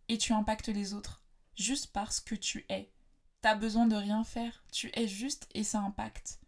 et 0.08 0.16
tu 0.16 0.32
impactes 0.32 0.68
les 0.68 0.94
autres. 0.94 1.24
Juste 1.56 1.88
parce 1.88 2.20
que 2.20 2.36
tu 2.36 2.64
es. 2.68 2.92
T'as 3.40 3.56
besoin 3.56 3.86
de 3.86 3.96
rien 3.96 4.22
faire, 4.22 4.64
tu 4.70 4.90
es 4.94 5.08
juste 5.08 5.48
et 5.52 5.64
ça 5.64 5.80
impacte. 5.80 6.38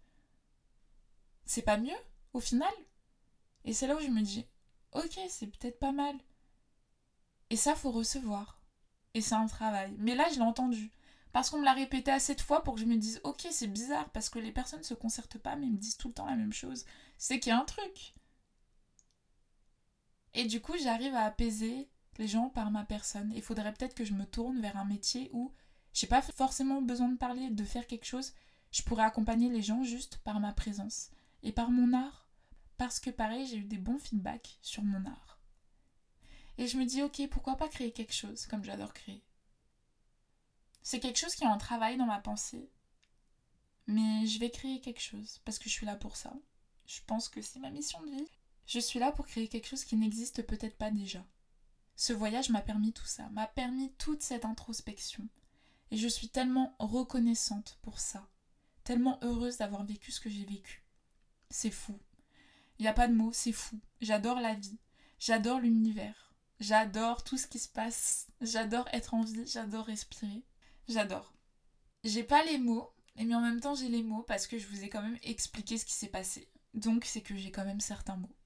C'est 1.47 1.63
pas 1.63 1.79
mieux, 1.79 1.99
au 2.33 2.41
final? 2.41 2.73
Et 3.65 3.73
c'est 3.73 3.89
là 3.89 3.97
où 3.97 4.01
je 4.01 4.07
me 4.07 4.23
dis, 4.23 4.47
ok, 4.93 5.19
c'est 5.29 5.49
peut-être 5.49 5.81
pas 5.81 5.93
mal. 5.93 6.17
Et 7.51 7.57
ça, 7.57 7.75
faut 7.75 7.91
recevoir. 7.91 8.62
Et 9.15 9.21
c'est 9.21 9.35
un 9.35 9.47
travail. 9.47 9.95
Mais 9.99 10.15
là, 10.15 10.27
je 10.31 10.37
l'ai 10.37 10.43
entendu. 10.43 10.91
Parce 11.33 11.49
qu'on 11.49 11.59
me 11.59 11.65
l'a 11.65 11.73
répété 11.73 12.11
assez 12.11 12.35
de 12.35 12.41
fois 12.41 12.63
pour 12.63 12.75
que 12.75 12.81
je 12.81 12.87
me 12.87 12.97
dise 12.97 13.21
Ok, 13.25 13.47
c'est 13.51 13.67
bizarre, 13.67 14.11
parce 14.11 14.29
que 14.29 14.39
les 14.39 14.53
personnes 14.53 14.81
ne 14.81 14.85
se 14.85 14.95
concertent 14.95 15.39
pas, 15.39 15.57
mais 15.57 15.67
me 15.67 15.79
disent 15.79 15.97
tout 15.97 16.09
le 16.09 16.15
temps 16.15 16.27
la 16.27 16.37
même 16.37 16.53
chose. 16.53 16.85
C'est 17.19 17.41
qu'il 17.41 17.51
y 17.51 17.55
a 17.55 17.61
un 17.61 17.65
truc. 17.65 18.15
Et 20.35 20.47
du 20.47 20.61
coup, 20.61 20.75
j'arrive 20.83 21.15
à 21.15 21.25
apaiser 21.25 21.89
les 22.19 22.29
gens 22.29 22.49
par 22.49 22.71
ma 22.71 22.85
personne. 22.85 23.33
Il 23.35 23.43
faudrait 23.43 23.73
peut-être 23.73 23.95
que 23.95 24.05
je 24.05 24.15
me 24.15 24.27
tourne 24.27 24.61
vers 24.61 24.77
un 24.77 24.85
métier 24.85 25.31
où 25.33 25.53
j'ai 25.93 26.07
pas 26.07 26.23
forcément 26.23 26.83
besoin 26.83 27.09
de 27.09 27.17
parler, 27.17 27.51
de 27.51 27.65
faire 27.65 27.87
quelque 27.87 28.07
chose. 28.07 28.33
Je 28.71 28.83
pourrais 28.83 29.05
accompagner 29.05 29.51
les 29.51 29.63
gens 29.63 29.83
juste 29.83 30.19
par 30.19 30.41
ma 30.41 30.53
présence 30.53 31.11
et 31.43 31.53
par 31.53 31.71
mon 31.71 31.93
art. 31.93 32.27
Parce 32.79 33.01
que 33.01 33.11
pareil, 33.11 33.47
j'ai 33.47 33.59
eu 33.59 33.65
des 33.65 33.79
bons 33.79 33.99
feedbacks 33.99 34.59
sur 34.63 34.83
mon 34.83 35.05
art. 35.07 35.32
Et 36.63 36.69
je 36.69 36.79
me 36.79 36.87
dis, 36.87 37.03
ok, 37.03 37.29
pourquoi 37.29 37.57
pas 37.57 37.67
créer 37.67 37.91
quelque 37.91 38.15
chose 38.15 38.47
comme 38.47 38.63
j'adore 38.63 38.95
créer 38.95 39.21
C'est 40.85 41.01
quelque 41.01 41.19
chose 41.19 41.35
qui 41.35 41.43
est 41.43 41.49
en 41.49 41.59
travail 41.59 41.97
dans 41.97 42.07
ma 42.07 42.21
pensée. 42.21 42.71
Mais 43.89 44.29
je 44.29 44.39
vais 44.39 44.49
créer 44.49 44.81
quelque 44.81 45.01
chose 45.01 45.41
parce 45.45 45.59
que 45.59 45.69
je 45.69 45.75
suis 45.75 45.87
là 45.87 45.97
pour 45.97 46.15
ça. 46.15 46.33
Je 46.87 47.01
pense 47.05 47.29
que 47.29 47.43
c'est 47.43 47.59
ma 47.59 47.73
mission 47.73 48.01
de 48.03 48.13
vie. 48.13 48.29
Je 48.67 48.79
suis 48.79 49.01
là 49.01 49.11
pour 49.11 49.27
créer 49.27 49.49
quelque 49.49 49.67
chose 49.67 49.85
qui 49.85 49.97
n'existe 49.97 50.47
peut-être 50.47 50.77
pas 50.79 50.93
déjà. 50.93 51.27
Ce 51.97 52.13
voyage 52.13 52.51
m'a 52.51 52.63
permis 52.63 52.93
tout 52.93 53.07
ça, 53.07 53.29
m'a 53.31 53.49
permis 53.49 53.93
toute 53.95 54.23
cette 54.23 54.45
introspection. 54.45 55.27
Et 55.91 55.97
je 55.97 56.07
suis 56.07 56.29
tellement 56.29 56.77
reconnaissante 56.79 57.81
pour 57.83 57.99
ça, 57.99 58.29
tellement 58.85 59.19
heureuse 59.23 59.57
d'avoir 59.57 59.83
vécu 59.83 60.13
ce 60.13 60.21
que 60.21 60.31
j'ai 60.31 60.45
vécu. 60.45 60.85
C'est 61.51 61.73
fou. 61.73 61.99
Il 62.79 62.83
n'y 62.83 62.89
a 62.89 62.95
pas 62.95 63.09
de 63.09 63.15
mots, 63.15 63.33
c'est 63.33 63.51
fou. 63.51 63.81
J'adore 64.01 64.39
la 64.39 64.55
vie, 64.55 64.79
j'adore 65.19 65.59
l'univers, 65.59 66.32
J'adore 66.63 67.25
tout 67.25 67.39
ce 67.39 67.49
qui 67.49 67.59
se 67.59 67.69
passe. 67.69 68.29
J'adore 68.41 68.89
être 68.93 69.15
en 69.15 69.23
vie. 69.25 69.45
J'adore 69.49 69.85
respirer. 69.85 70.45
J'adore. 70.87 71.35
J'ai 72.05 72.23
pas 72.23 72.45
les 72.45 72.59
mots, 72.59 72.89
mais 73.17 73.35
en 73.35 73.41
même 73.41 73.59
temps 73.59 73.75
j'ai 73.75 73.89
les 73.89 74.05
mots 74.05 74.23
parce 74.23 74.47
que 74.47 74.61
je 74.61 74.69
vous 74.69 74.85
ai 74.85 74.89
quand 74.89 75.03
même 75.03 75.19
expliqué 75.25 75.77
ce 75.77 75.85
qui 75.85 75.93
s'est 75.93 76.07
passé. 76.07 76.49
Donc 76.73 77.05
c'est 77.05 77.21
que 77.21 77.35
j'ai 77.35 77.51
quand 77.51 77.65
même 77.65 77.81
certains 77.81 78.15
mots. 78.15 78.37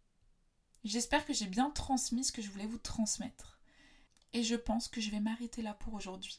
J'espère 0.82 1.26
que 1.26 1.34
j'ai 1.34 1.46
bien 1.46 1.68
transmis 1.68 2.24
ce 2.24 2.32
que 2.32 2.40
je 2.40 2.48
voulais 2.50 2.64
vous 2.64 2.78
transmettre. 2.78 3.60
Et 4.32 4.42
je 4.42 4.56
pense 4.56 4.88
que 4.88 5.02
je 5.02 5.10
vais 5.10 5.20
m'arrêter 5.20 5.60
là 5.60 5.74
pour 5.74 5.92
aujourd'hui. 5.92 6.38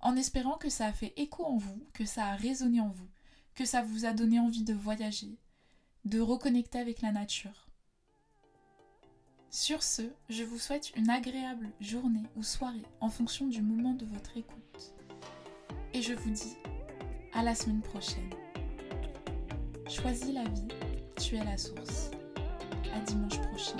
En 0.00 0.16
espérant 0.16 0.56
que 0.56 0.70
ça 0.70 0.86
a 0.86 0.92
fait 0.94 1.12
écho 1.18 1.44
en 1.44 1.58
vous, 1.58 1.86
que 1.92 2.06
ça 2.06 2.28
a 2.28 2.34
résonné 2.34 2.80
en 2.80 2.88
vous, 2.88 3.10
que 3.54 3.66
ça 3.66 3.82
vous 3.82 4.06
a 4.06 4.14
donné 4.14 4.40
envie 4.40 4.64
de 4.64 4.72
voyager, 4.72 5.38
de 6.06 6.18
reconnecter 6.18 6.78
avec 6.78 7.02
la 7.02 7.12
nature, 7.12 7.65
sur 9.50 9.82
ce, 9.82 10.02
je 10.28 10.44
vous 10.44 10.58
souhaite 10.58 10.94
une 10.96 11.10
agréable 11.10 11.70
journée 11.80 12.28
ou 12.36 12.42
soirée 12.42 12.82
en 13.00 13.08
fonction 13.08 13.46
du 13.46 13.62
moment 13.62 13.94
de 13.94 14.04
votre 14.04 14.36
écoute. 14.36 14.94
Et 15.94 16.02
je 16.02 16.14
vous 16.14 16.30
dis 16.30 16.56
à 17.32 17.42
la 17.42 17.54
semaine 17.54 17.82
prochaine. 17.82 18.30
Choisis 19.88 20.32
la 20.32 20.44
vie, 20.44 20.68
tu 21.20 21.36
es 21.36 21.44
la 21.44 21.56
source. 21.56 22.10
À 22.94 23.00
dimanche 23.00 23.40
prochain. 23.40 23.76